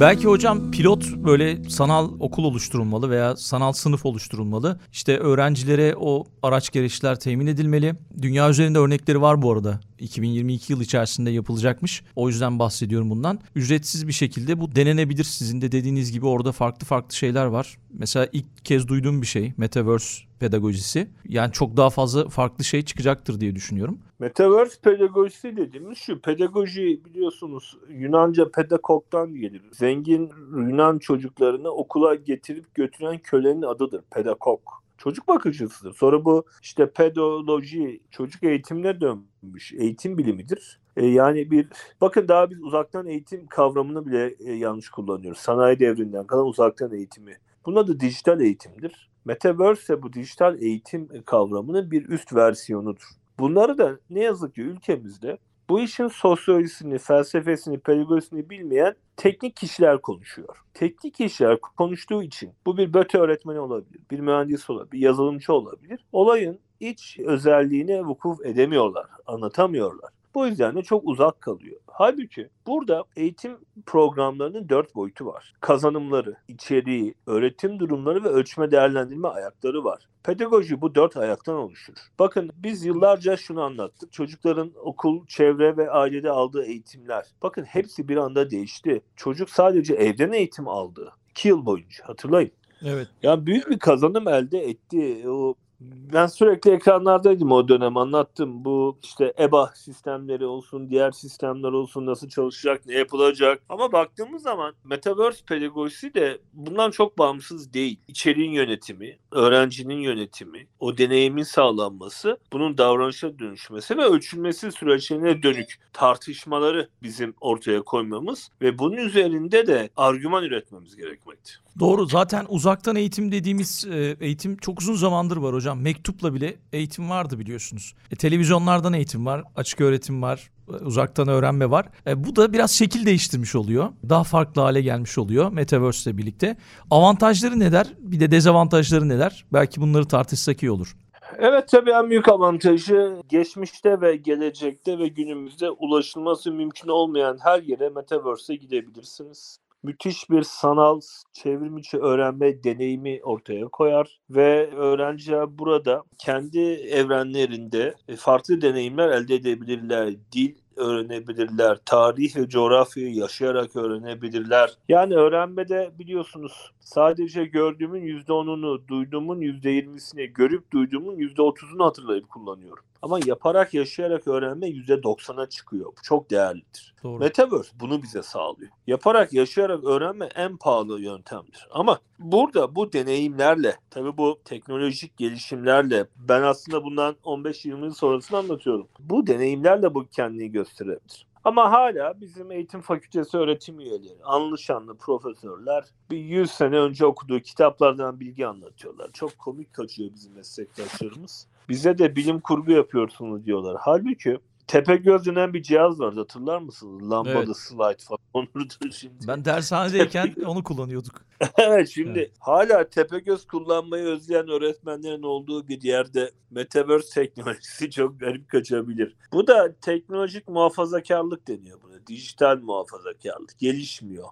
Belki 0.00 0.24
hocam 0.24 0.70
pilot 0.70 1.16
böyle 1.16 1.70
sanal 1.70 2.12
okul 2.20 2.44
oluşturulmalı 2.44 3.10
veya 3.10 3.36
sanal 3.36 3.72
sınıf 3.72 4.06
oluşturulmalı. 4.06 4.80
İşte 4.92 5.18
öğrencilere 5.18 5.94
o 5.96 6.24
araç 6.42 6.70
gereçler 6.70 7.20
temin 7.20 7.46
edilmeli. 7.46 7.94
Dünya 8.22 8.50
üzerinde 8.50 8.78
örnekleri 8.78 9.20
var 9.20 9.42
bu 9.42 9.52
arada. 9.52 9.80
2022 9.98 10.72
yıl 10.72 10.80
içerisinde 10.80 11.30
yapılacakmış. 11.30 12.02
O 12.16 12.28
yüzden 12.28 12.58
bahsediyorum 12.58 13.10
bundan. 13.10 13.40
Ücretsiz 13.54 14.08
bir 14.08 14.12
şekilde 14.12 14.60
bu 14.60 14.74
denenebilir. 14.74 15.24
Sizin 15.24 15.60
de 15.60 15.72
dediğiniz 15.72 16.12
gibi 16.12 16.26
orada 16.26 16.52
farklı 16.52 16.86
farklı 16.86 17.16
şeyler 17.16 17.46
var. 17.46 17.78
Mesela 17.90 18.28
ilk 18.32 18.64
kez 18.64 18.88
duyduğum 18.88 19.22
bir 19.22 19.26
şey 19.26 19.52
Metaverse 19.56 20.27
pedagojisi. 20.40 21.08
Yani 21.28 21.52
çok 21.52 21.76
daha 21.76 21.90
fazla 21.90 22.28
farklı 22.28 22.64
şey 22.64 22.84
çıkacaktır 22.84 23.40
diye 23.40 23.54
düşünüyorum. 23.56 23.98
Metaverse 24.18 24.80
pedagojisi 24.82 25.56
dediğimiz 25.56 25.98
şu. 25.98 26.20
Pedagoji 26.20 27.04
biliyorsunuz 27.04 27.78
Yunanca 27.88 28.50
pedagog'dan 28.50 29.34
gelir. 29.34 29.62
Zengin 29.72 30.30
Yunan 30.52 30.98
çocuklarını 30.98 31.70
okula 31.70 32.14
getirip 32.14 32.74
götüren 32.74 33.18
kölenin 33.18 33.62
adıdır. 33.62 34.02
Pedagog 34.10 34.60
çocuk 34.98 35.28
bakıcısıdır. 35.28 35.94
Sonra 35.94 36.24
bu 36.24 36.44
işte 36.62 36.90
pedoloji 36.90 38.00
çocuk 38.10 38.42
eğitimine 38.42 39.00
dönmüş 39.00 39.72
eğitim 39.72 40.18
bilimidir. 40.18 40.80
E, 40.96 41.06
yani 41.06 41.50
bir 41.50 41.68
bakın 42.00 42.28
daha 42.28 42.50
biz 42.50 42.62
uzaktan 42.62 43.06
eğitim 43.06 43.46
kavramını 43.46 44.06
bile 44.06 44.34
e, 44.40 44.52
yanlış 44.52 44.88
kullanıyoruz. 44.88 45.38
Sanayi 45.38 45.78
devrinden 45.78 46.26
kalan 46.26 46.46
uzaktan 46.46 46.92
eğitimi. 46.92 47.36
Bunun 47.66 47.76
adı 47.76 48.00
dijital 48.00 48.40
eğitimdir. 48.40 49.10
Metaverse 49.28 49.82
ise 49.82 50.02
bu 50.02 50.12
dijital 50.12 50.62
eğitim 50.62 51.08
kavramının 51.26 51.90
bir 51.90 52.08
üst 52.08 52.34
versiyonudur. 52.34 53.08
Bunları 53.38 53.78
da 53.78 53.98
ne 54.10 54.20
yazık 54.20 54.54
ki 54.54 54.62
ülkemizde 54.62 55.38
bu 55.68 55.80
işin 55.80 56.08
sosyolojisini, 56.08 56.98
felsefesini, 56.98 57.78
pedagojisini 57.78 58.50
bilmeyen 58.50 58.94
teknik 59.16 59.56
kişiler 59.56 60.02
konuşuyor. 60.02 60.56
Teknik 60.74 61.14
kişiler 61.14 61.60
konuştuğu 61.60 62.22
için 62.22 62.52
bu 62.66 62.76
bir 62.76 62.94
böte 62.94 63.18
öğretmeni 63.18 63.60
olabilir, 63.60 64.00
bir 64.10 64.20
mühendis 64.20 64.70
olabilir, 64.70 64.92
bir 64.92 64.98
yazılımcı 64.98 65.52
olabilir. 65.52 66.04
Olayın 66.12 66.58
iç 66.80 67.18
özelliğine 67.18 68.02
vukuf 68.04 68.46
edemiyorlar, 68.46 69.06
anlatamıyorlar. 69.26 70.10
Bu 70.34 70.46
yüzden 70.46 70.76
de 70.76 70.82
çok 70.82 71.02
uzak 71.04 71.40
kalıyor. 71.40 71.80
Halbuki 71.86 72.48
burada 72.66 73.04
eğitim 73.16 73.58
programlarının 73.86 74.68
dört 74.68 74.94
boyutu 74.94 75.26
var. 75.26 75.54
Kazanımları, 75.60 76.36
içeriği, 76.48 77.14
öğretim 77.26 77.78
durumları 77.78 78.24
ve 78.24 78.28
ölçme 78.28 78.70
değerlendirme 78.70 79.28
ayakları 79.28 79.84
var. 79.84 80.08
Pedagoji 80.22 80.80
bu 80.80 80.94
dört 80.94 81.16
ayaktan 81.16 81.54
oluşur. 81.54 81.94
Bakın 82.18 82.50
biz 82.56 82.84
yıllarca 82.84 83.36
şunu 83.36 83.62
anlattık. 83.62 84.12
Çocukların 84.12 84.72
okul, 84.82 85.26
çevre 85.26 85.76
ve 85.76 85.90
ailede 85.90 86.30
aldığı 86.30 86.64
eğitimler. 86.64 87.26
Bakın 87.42 87.64
hepsi 87.64 88.08
bir 88.08 88.16
anda 88.16 88.50
değişti. 88.50 89.02
Çocuk 89.16 89.50
sadece 89.50 89.94
evden 89.94 90.32
eğitim 90.32 90.68
aldı. 90.68 91.12
İki 91.30 91.48
yıl 91.48 91.66
boyunca 91.66 92.08
hatırlayın. 92.08 92.50
Evet. 92.82 93.08
Ya 93.22 93.46
büyük 93.46 93.70
bir 93.70 93.78
kazanım 93.78 94.28
elde 94.28 94.58
etti. 94.58 95.28
O 95.28 95.54
Ben 95.80 96.26
sürekli 96.26 96.70
ekranlardaydım 96.70 97.52
o 97.52 97.68
dönem 97.68 97.96
anlattım. 97.96 98.64
Bu 98.64 98.98
işte 99.02 99.34
EBA 99.38 99.72
sistemleri 99.74 100.46
olsun, 100.46 100.90
diğer 100.90 101.10
sistemler 101.10 101.68
olsun 101.68 102.06
nasıl 102.06 102.28
çalışacak, 102.28 102.86
ne 102.86 102.94
yapılacak. 102.94 103.62
Ama 103.68 103.92
baktığımız 103.92 104.42
zaman 104.42 104.74
Metaverse 104.84 105.44
pedagojisi 105.44 106.14
de 106.14 106.38
bundan 106.52 106.90
çok 106.90 107.18
bağımsız 107.18 107.72
değil. 107.72 108.00
İçeriğin 108.08 108.52
yönetimi, 108.52 109.18
öğrencinin 109.32 109.98
yönetimi, 109.98 110.66
o 110.80 110.98
deneyimin 110.98 111.42
sağlanması, 111.42 112.38
bunun 112.52 112.78
davranışa 112.78 113.38
dönüşmesi 113.38 113.96
ve 113.96 114.04
ölçülmesi 114.04 114.72
süreçlerine 114.72 115.42
dönük 115.42 115.80
tartışmaları 115.92 116.88
bizim 117.02 117.34
ortaya 117.40 117.82
koymamız 117.82 118.50
ve 118.62 118.78
bunun 118.78 118.96
üzerinde 118.96 119.66
de 119.66 119.90
argüman 119.96 120.44
üretmemiz 120.44 120.96
gerekmekte. 120.96 121.52
Doğru. 121.80 122.06
Zaten 122.06 122.46
uzaktan 122.48 122.96
eğitim 122.96 123.32
dediğimiz 123.32 123.86
e, 123.90 124.16
eğitim 124.20 124.56
çok 124.56 124.80
uzun 124.80 124.94
zamandır 124.94 125.36
var 125.36 125.54
hocam. 125.54 125.67
Mektupla 125.74 126.34
bile 126.34 126.56
eğitim 126.72 127.10
vardı 127.10 127.38
biliyorsunuz. 127.38 127.94
E, 128.10 128.16
televizyonlardan 128.16 128.92
eğitim 128.92 129.26
var, 129.26 129.42
açık 129.56 129.80
öğretim 129.80 130.22
var, 130.22 130.50
e, 130.68 130.72
uzaktan 130.72 131.28
öğrenme 131.28 131.70
var. 131.70 131.88
E, 132.06 132.24
bu 132.24 132.36
da 132.36 132.52
biraz 132.52 132.70
şekil 132.70 133.06
değiştirmiş 133.06 133.54
oluyor. 133.54 133.88
Daha 134.08 134.24
farklı 134.24 134.62
hale 134.62 134.82
gelmiş 134.82 135.18
oluyor 135.18 135.52
Metaverse 135.52 136.10
ile 136.10 136.18
birlikte. 136.18 136.56
Avantajları 136.90 137.58
neler? 137.58 137.86
Bir 137.98 138.20
de 138.20 138.30
dezavantajları 138.30 139.08
neler? 139.08 139.44
Belki 139.52 139.80
bunları 139.80 140.08
tartışsak 140.08 140.62
iyi 140.62 140.70
olur. 140.70 140.96
Evet 141.38 141.68
tabii 141.68 141.90
en 141.90 142.10
büyük 142.10 142.28
avantajı 142.28 143.22
geçmişte 143.28 144.00
ve 144.00 144.16
gelecekte 144.16 144.98
ve 144.98 145.08
günümüzde 145.08 145.70
ulaşılması 145.70 146.52
mümkün 146.52 146.88
olmayan 146.88 147.38
her 147.42 147.62
yere 147.62 147.88
Metaverse'e 147.88 148.56
gidebilirsiniz. 148.56 149.58
Müthiş 149.82 150.30
bir 150.30 150.42
sanal 150.42 151.00
çevrimiçi 151.32 151.98
öğrenme 151.98 152.64
deneyimi 152.64 153.20
ortaya 153.22 153.68
koyar 153.68 154.18
ve 154.30 154.70
öğrenciler 154.70 155.58
burada 155.58 156.02
kendi 156.18 156.60
evrenlerinde 156.70 157.94
farklı 158.16 158.60
deneyimler 158.60 159.08
elde 159.08 159.34
edebilirler. 159.34 160.14
Dil 160.32 160.54
öğrenebilirler. 160.76 161.78
Tarih 161.84 162.36
ve 162.36 162.48
coğrafyayı 162.48 163.14
yaşayarak 163.14 163.76
öğrenebilirler. 163.76 164.70
Yani 164.88 165.14
öğrenmede 165.14 165.90
biliyorsunuz 165.98 166.72
sadece 166.80 167.44
gördüğümün 167.44 168.02
%10'unu, 168.02 168.88
duyduğumun 168.88 169.40
%20'sini, 169.40 170.26
görüp 170.26 170.72
duyduğumun 170.72 171.16
%30'unu 171.16 171.84
hatırlayıp 171.84 172.28
kullanıyorum. 172.28 172.84
Ama 173.02 173.18
yaparak, 173.26 173.74
yaşayarak 173.74 174.28
öğrenme 174.28 174.68
%90'a 174.68 175.48
çıkıyor. 175.48 175.86
Bu 175.86 176.02
çok 176.02 176.30
değerlidir. 176.30 176.94
Doğru. 177.04 177.18
Metaverse 177.18 177.70
bunu 177.80 178.02
bize 178.02 178.22
sağlıyor. 178.22 178.70
Yaparak, 178.86 179.32
yaşayarak 179.32 179.84
öğrenme 179.84 180.28
en 180.34 180.56
pahalı 180.56 181.00
yöntemdir. 181.00 181.68
Ama 181.70 181.98
burada 182.18 182.74
bu 182.74 182.92
deneyimlerle, 182.92 183.76
tabii 183.90 184.16
bu 184.16 184.40
teknolojik 184.44 185.16
gelişimlerle, 185.16 186.06
ben 186.16 186.42
aslında 186.42 186.84
bundan 186.84 187.16
15-20 187.24 187.84
yıl 187.84 187.94
sonrasını 187.94 188.38
anlatıyorum. 188.38 188.88
Bu 189.00 189.26
deneyimlerle 189.26 189.94
bu 189.94 190.06
kendini 190.06 190.52
gösterebilir. 190.52 191.26
Ama 191.48 191.72
hala 191.72 192.20
bizim 192.20 192.52
eğitim 192.52 192.80
fakültesi 192.80 193.36
öğretim 193.36 193.80
üyeleri, 193.80 194.24
anlı 194.24 194.58
şanlı 194.58 194.96
profesörler 194.96 195.84
bir 196.10 196.16
100 196.18 196.50
sene 196.50 196.78
önce 196.78 197.06
okuduğu 197.06 197.40
kitaplardan 197.40 198.20
bilgi 198.20 198.46
anlatıyorlar. 198.46 199.10
Çok 199.12 199.38
komik 199.38 199.72
kaçıyor 199.72 200.10
bizim 200.14 200.34
meslektaşlarımız. 200.34 201.46
Bize 201.68 201.98
de 201.98 202.16
bilim 202.16 202.40
kurgu 202.40 202.72
yapıyorsunuz 202.72 203.46
diyorlar. 203.46 203.76
Halbuki 203.80 204.38
Tepegöz 204.68 205.26
denen 205.26 205.54
bir 205.54 205.62
cihaz 205.62 206.00
vardı 206.00 206.20
hatırlar 206.20 206.58
mısınız? 206.58 207.10
Lambalı 207.10 207.44
Evet. 207.46 207.56
slide 207.56 208.04
falan. 208.08 208.18
Onu 208.34 208.46
da 208.54 208.90
şimdi. 208.90 209.26
Ben 209.28 209.44
dershanedeyken 209.44 210.34
onu 210.46 210.64
kullanıyorduk. 210.64 211.24
evet 211.58 211.88
şimdi 211.88 212.18
Evet. 212.18 212.32
hala 212.40 212.88
Tepegöz 212.88 213.46
kullanmayı 213.46 214.04
özleyen 214.04 214.48
öğretmenlerin 214.48 215.22
olduğu 215.22 215.68
bir 215.68 215.82
yerde 215.82 216.30
Metaverse 216.50 217.20
teknolojisi 217.20 217.90
çok 217.90 218.20
garip 218.20 218.48
kaçabilir. 218.48 219.16
Bu 219.32 219.46
da 219.46 219.74
teknolojik 219.80 220.48
muhafazakarlık 220.48 221.48
deniyor 221.48 221.78
buna. 221.82 222.06
Dijital 222.06 222.58
muhafazakarlık. 222.58 223.58
Gelişmiyor. 223.58 224.28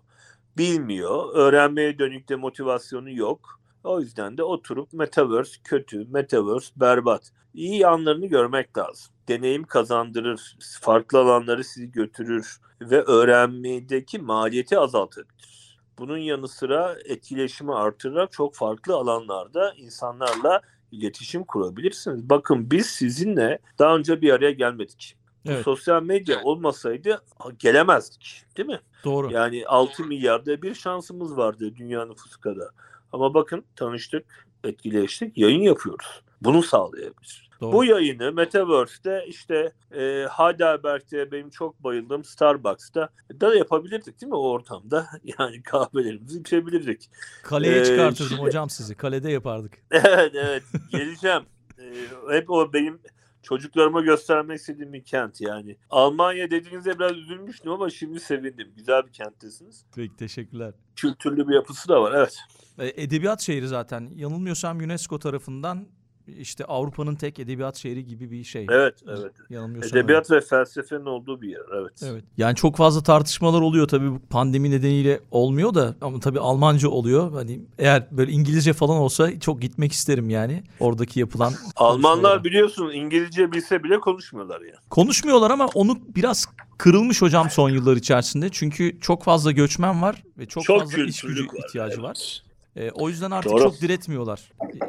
Bilmiyor. 0.59 1.35
Öğrenmeye 1.35 1.99
dönük 1.99 2.29
de 2.29 2.37
motivasyonu 2.37 3.11
yok. 3.11 3.61
O 3.85 4.01
yüzden 4.01 4.38
de 4.38 4.42
oturup 4.42 4.92
Metaverse 4.92 5.61
kötü, 5.64 6.05
Metaverse 6.05 6.72
berbat. 6.77 7.33
İyi 7.55 7.79
yanlarını 7.79 8.27
görmek 8.27 8.79
lazım. 8.79 9.15
Deneyim 9.28 9.64
kazandırır, 9.64 10.56
farklı 10.80 11.18
alanları 11.18 11.64
sizi 11.64 11.92
götürür 11.92 12.60
ve 12.80 13.02
öğrenmedeki 13.02 14.18
maliyeti 14.18 14.78
azaltır. 14.78 15.26
Bunun 15.98 16.18
yanı 16.18 16.48
sıra 16.48 16.96
etkileşimi 17.04 17.74
artırarak 17.74 18.32
çok 18.32 18.54
farklı 18.54 18.94
alanlarda 18.94 19.74
insanlarla 19.76 20.60
iletişim 20.92 21.44
kurabilirsiniz. 21.44 22.30
Bakın 22.30 22.70
biz 22.70 22.86
sizinle 22.86 23.58
daha 23.78 23.96
önce 23.96 24.20
bir 24.20 24.32
araya 24.32 24.50
gelmedik. 24.50 25.16
Evet. 25.48 25.64
Sosyal 25.64 26.02
medya 26.02 26.42
olmasaydı 26.42 27.22
gelemezdik 27.58 28.44
değil 28.56 28.68
mi? 28.68 28.80
Doğru. 29.04 29.32
Yani 29.32 29.66
6 29.66 30.04
milyarda 30.04 30.62
bir 30.62 30.74
şansımız 30.74 31.36
vardı 31.36 31.76
dünya 31.76 32.04
nüfusu 32.04 32.40
kadar. 32.40 32.68
Ama 33.12 33.34
bakın 33.34 33.64
tanıştık, 33.76 34.46
etkileştik, 34.64 35.38
yayın 35.38 35.62
yapıyoruz. 35.62 36.22
Bunu 36.40 36.62
sağlayabilir. 36.62 37.46
Doğru. 37.61 37.72
Bu 37.72 37.85
yayını 37.85 38.33
Metaverse'de 38.33 39.25
işte 39.29 39.72
e, 39.92 40.27
Heidelberg'de 40.31 41.33
benim 41.33 41.51
çok 41.51 41.85
bayıldığım 41.85 42.25
Starbucks'ta 42.25 43.09
da 43.40 43.55
yapabilirdik 43.55 44.20
değil 44.20 44.31
mi 44.31 44.37
o 44.37 44.49
ortamda? 44.51 45.07
Yani 45.38 45.62
kahvelerimizi 45.62 46.40
içebilirdik. 46.40 47.11
Kaleye 47.42 47.81
Ee, 47.81 47.85
çıkartırdım 47.85 48.29
şimdi- 48.29 48.42
hocam 48.42 48.70
sizi. 48.70 48.94
Kalede 48.94 49.31
yapardık. 49.31 49.72
evet 49.90 50.33
evet 50.35 50.62
geleceğim. 50.90 51.42
E, 51.79 51.85
hep 52.31 52.51
o 52.51 52.72
benim 52.72 52.99
çocuklarıma 53.42 54.01
göstermek 54.01 54.59
istediğim 54.59 54.92
bir 54.92 55.05
kent 55.05 55.40
yani. 55.40 55.77
Almanya 55.90 56.51
dediğinizde 56.51 56.99
biraz 56.99 57.12
üzülmüştüm 57.16 57.72
ama 57.72 57.90
şimdi 57.90 58.20
sevindim. 58.20 58.72
Güzel 58.77 59.07
bir 59.07 59.12
kenttesiniz. 59.12 59.85
Peki 59.96 60.16
teşekkürler. 60.16 60.75
Kültürlü 60.96 61.49
bir 61.49 61.55
yapısı 61.55 61.88
da 61.88 62.03
var 62.03 62.12
evet. 62.16 62.37
E, 62.79 63.03
Edebiyat 63.03 63.40
şehri 63.40 63.68
zaten. 63.68 64.11
Yanılmıyorsam 64.14 64.79
UNESCO 64.79 65.18
tarafından 65.18 65.87
işte 66.38 66.64
Avrupa'nın 66.64 67.14
tek 67.14 67.38
edebiyat 67.38 67.76
şehri 67.76 68.06
gibi 68.06 68.30
bir 68.30 68.44
şey. 68.44 68.66
Evet 68.70 68.94
evet. 69.08 69.32
Yanılmıyorsam. 69.50 69.98
Edebiyat 69.98 70.30
ve 70.30 70.40
felsefenin 70.40 71.06
olduğu 71.06 71.42
bir 71.42 71.48
yer 71.48 71.62
evet. 71.80 72.00
Evet. 72.02 72.24
Yani 72.36 72.54
çok 72.56 72.76
fazla 72.76 73.02
tartışmalar 73.02 73.60
oluyor 73.60 73.88
tabii 73.88 74.10
bu 74.10 74.18
pandemi 74.30 74.70
nedeniyle 74.70 75.20
olmuyor 75.30 75.74
da 75.74 75.94
ama 76.00 76.20
tabii 76.20 76.40
Almanca 76.40 76.88
oluyor. 76.88 77.32
Hani 77.32 77.60
eğer 77.78 78.06
böyle 78.10 78.32
İngilizce 78.32 78.72
falan 78.72 78.96
olsa 78.96 79.40
çok 79.40 79.62
gitmek 79.62 79.92
isterim 79.92 80.30
yani 80.30 80.62
oradaki 80.80 81.20
yapılan 81.20 81.52
Almanlar 81.76 82.44
biliyorsun 82.44 82.90
İngilizce 82.90 83.52
bilse 83.52 83.84
bile 83.84 84.00
konuşmuyorlar 84.00 84.60
yani. 84.60 84.76
konuşmuyorlar 84.90 85.50
ama 85.50 85.66
onu 85.74 85.98
biraz 86.16 86.46
kırılmış 86.78 87.22
hocam 87.22 87.50
son 87.50 87.70
yıllar 87.70 87.96
içerisinde. 87.96 88.48
Çünkü 88.52 89.00
çok 89.00 89.24
fazla 89.24 89.52
göçmen 89.52 90.02
var 90.02 90.22
ve 90.38 90.46
çok, 90.46 90.66
fazla 90.66 91.02
iş 91.02 91.22
gücü 91.22 91.46
var, 91.46 91.54
ihtiyacı 91.66 91.94
evet. 91.94 92.04
var. 92.04 92.42
E, 92.76 92.90
o 92.90 93.08
yüzden 93.08 93.30
artık 93.30 93.52
Doğru. 93.52 93.62
çok 93.62 93.80
diretmiyorlar. 93.80 94.40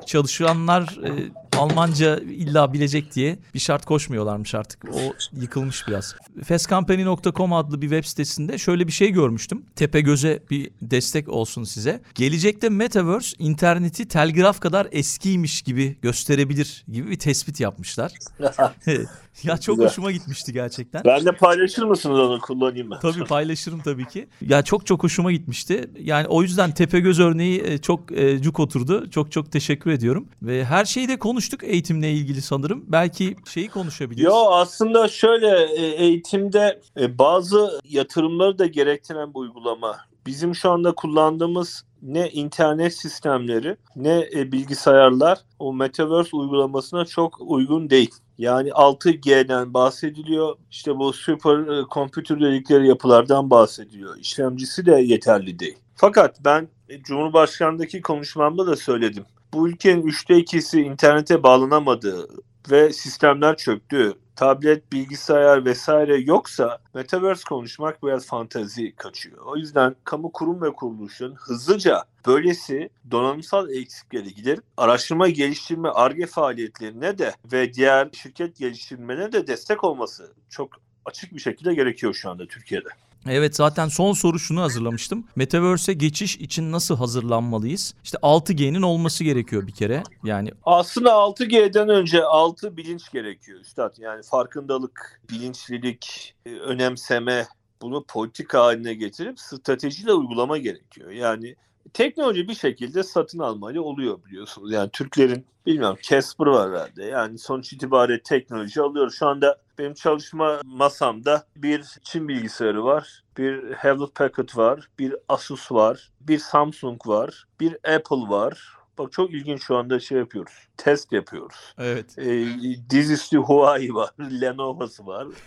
Çalışanlar 0.06 1.00
e, 1.04 1.32
Almanca 1.58 2.18
illa 2.18 2.74
bilecek 2.74 3.16
diye 3.16 3.40
bir 3.54 3.60
şart 3.60 3.86
koşmuyorlarmış 3.86 4.56
artık. 4.56 4.86
O 4.94 5.14
yıkılmış 5.34 5.88
biraz. 5.88 6.16
Festcompany.com 6.44 7.54
adlı 7.54 7.82
bir 7.82 7.90
web 7.90 8.06
sitesinde 8.06 8.58
şöyle 8.58 8.88
bir 8.88 8.92
şey 8.92 9.12
görmüştüm. 9.12 9.66
Tepegöz'e 9.76 10.40
bir 10.52 10.72
destek 10.82 11.30
olsun 11.30 11.64
size. 11.64 12.02
Gelecekte 12.16 12.70
Metaverse 12.70 13.36
interneti 13.40 14.08
telgraf 14.08 14.60
kadar 14.60 14.88
eskiymiş 14.92 15.62
gibi 15.62 15.98
gösterebilir 16.02 16.86
gibi 16.92 17.12
bir 17.12 17.20
tespit 17.20 17.60
yapmışlar. 17.60 18.12
ya 19.44 19.58
çok 19.58 19.76
Güzel. 19.76 19.90
hoşuma 19.90 20.12
gitmişti 20.12 20.54
gerçekten. 20.54 21.04
Ben 21.06 21.26
de 21.26 21.32
paylaşır 21.32 21.84
mısınız 21.84 22.20
onu 22.20 22.40
kullanayım 22.40 22.92
ben. 22.92 23.00
Tabii 23.00 23.24
paylaşırım 23.24 23.82
tabii 23.82 24.08
ki. 24.08 24.28
Ya 24.42 24.62
çok 24.62 24.86
çok 24.86 25.04
hoşuma 25.04 25.32
gitmişti. 25.32 25.92
Yani 26.00 26.28
o 26.28 26.42
yüzden 26.42 26.72
Tepegöz 26.72 27.20
örneği 27.20 27.62
e, 27.66 27.78
çok 27.78 28.12
e, 28.12 28.42
cuk 28.42 28.60
oturdu. 28.60 29.10
Çok 29.10 29.32
çok 29.32 29.52
teşekkür 29.52 29.92
ediyorum. 29.92 30.28
Ve 30.42 30.66
her 30.66 30.86
şeyi 30.86 31.08
de 31.08 31.20
konuştuk 31.20 31.64
eğitimle 31.64 32.12
ilgili 32.12 32.42
sanırım. 32.42 32.84
Belki 32.88 33.36
şeyi 33.54 33.68
konuşabiliriz. 33.68 34.24
Yo 34.24 34.52
aslında 34.52 35.08
şöyle 35.08 35.48
e, 35.76 35.86
eğitimde 35.86 36.82
bazı 36.98 37.80
yatırımları 37.90 38.60
da 38.60 38.66
gerektiren 38.66 39.30
bir 39.34 39.40
uygulama. 39.40 39.98
Bizim 40.28 40.56
şu 40.56 40.72
anda 40.72 40.92
kullandığımız 40.92 41.84
ne 42.02 42.30
internet 42.30 42.94
sistemleri 42.94 43.78
ne 43.96 44.30
e, 44.36 44.52
bilgisayarlar 44.52 45.40
o 45.60 45.74
Metaverse 45.74 46.38
uygulamasına 46.38 47.06
çok 47.06 47.38
uygun 47.42 47.90
değil. 47.90 48.12
Yani 48.38 48.70
6G'den 48.70 49.74
bahsediliyor. 49.74 50.56
İşte 50.72 50.98
bu 50.98 51.14
süper 51.14 51.80
e, 51.80 51.86
computer 51.92 52.42
dedikleri 52.42 52.88
yapılardan 52.88 53.50
bahsediliyor. 53.50 54.18
İşlemcisi 54.18 54.86
de 54.86 54.92
yeterli 54.92 55.60
değil. 55.60 55.78
Fakat 55.96 56.46
ben 56.46 56.68
e, 56.90 57.02
Cumhurbaşkanı'ndaki 57.02 58.02
konuşmamda 58.02 58.68
da 58.68 58.76
söyledim. 58.76 59.26
Bu 59.54 59.70
ülkenin 59.70 60.02
üçte 60.02 60.38
ikisi 60.38 60.82
internete 60.82 61.44
bağlanamadığı 61.44 62.28
ve 62.72 62.94
sistemler 62.94 63.58
çöktü. 63.58 64.14
Tablet, 64.38 64.92
bilgisayar 64.94 65.66
vesaire 65.66 66.18
yoksa 66.18 66.80
Metaverse 66.94 67.44
konuşmak 67.50 68.04
biraz 68.04 68.28
fantazi 68.28 68.96
kaçıyor. 68.96 69.46
O 69.46 69.58
yüzden 69.58 69.96
kamu 70.04 70.32
kurum 70.32 70.62
ve 70.62 70.74
kuruluşun 70.74 71.36
hızlıca 71.36 72.04
böylesi 72.28 72.90
donanımsal 73.12 73.70
eksikleri 73.70 74.36
giderip 74.36 74.64
araştırma, 74.78 75.30
geliştirme, 75.30 75.90
ARGE 75.90 76.26
faaliyetlerine 76.26 77.18
de 77.18 77.34
ve 77.54 77.74
diğer 77.74 78.10
şirket 78.14 78.58
geliştirmelerine 78.58 79.34
de 79.34 79.48
destek 79.48 79.84
olması 79.84 80.34
çok 80.50 80.70
açık 81.06 81.36
bir 81.36 81.42
şekilde 81.42 81.74
gerekiyor 81.74 82.14
şu 82.14 82.30
anda 82.30 82.48
Türkiye'de. 82.48 82.90
Evet 83.30 83.56
zaten 83.56 83.88
son 83.88 84.14
soru 84.14 84.40
şunu 84.40 84.62
hazırlamıştım. 84.62 85.28
Metaverse'e 85.36 85.94
geçiş 85.94 86.38
için 86.38 86.72
nasıl 86.72 86.98
hazırlanmalıyız? 86.98 87.94
İşte 88.04 88.18
6G'nin 88.18 88.82
olması 88.82 89.24
gerekiyor 89.24 89.68
bir 89.68 89.72
kere. 89.72 90.04
Yani 90.24 90.52
Aslında 90.66 91.10
6G'den 91.10 91.90
önce 91.90 92.24
6 92.24 92.78
bilinç 92.78 93.12
gerekiyor 93.12 93.60
üstad. 93.60 93.98
Yani 93.98 94.24
farkındalık, 94.24 95.22
bilinçlilik, 95.32 96.36
e, 96.46 96.50
önemseme 96.50 97.48
bunu 97.82 98.04
politika 98.04 98.64
haline 98.64 98.94
getirip 98.94 99.40
stratejiyle 99.40 100.14
uygulama 100.14 100.58
gerekiyor. 100.58 101.12
Yani 101.12 101.56
teknoloji 101.94 102.48
bir 102.48 102.56
şekilde 102.56 103.04
satın 103.04 103.40
almayla 103.40 103.82
oluyor 103.82 104.20
biliyorsunuz. 104.26 104.72
Yani 104.72 104.90
Türklerin 104.90 105.46
bilmiyorum 105.66 105.98
Casper 106.02 106.46
var 106.46 106.70
herhalde. 106.70 107.04
Yani 107.04 107.38
sonuç 107.38 107.74
itibariyle 107.74 108.22
teknoloji 108.24 108.82
alıyoruz. 108.82 109.16
Şu 109.16 109.28
anda 109.28 109.58
benim 109.78 109.94
çalışma 109.94 110.62
masamda 110.66 111.48
bir 111.56 111.86
Çin 112.04 112.28
bilgisayarı 112.28 112.84
var, 112.84 113.24
bir 113.38 113.74
Hewlett 113.74 114.16
Packard 114.16 114.50
var, 114.58 114.88
bir 115.00 115.16
Asus 115.30 115.72
var, 115.72 116.12
bir 116.20 116.40
Samsung 116.40 117.08
var, 117.08 117.46
bir 117.60 117.74
Apple 117.96 118.30
var. 118.30 118.78
Bak 118.98 119.12
çok 119.12 119.34
ilginç 119.34 119.64
şu 119.64 119.78
anda 119.78 120.00
şey 120.00 120.18
yapıyoruz. 120.18 120.54
Test 120.78 121.12
yapıyoruz. 121.12 121.74
evet. 121.78 122.20
E, 122.20 122.46
dizüstü 122.90 123.38
Huawei 123.38 123.94
var, 123.94 124.12
Lenovo'su 124.42 125.06
var. 125.06 125.28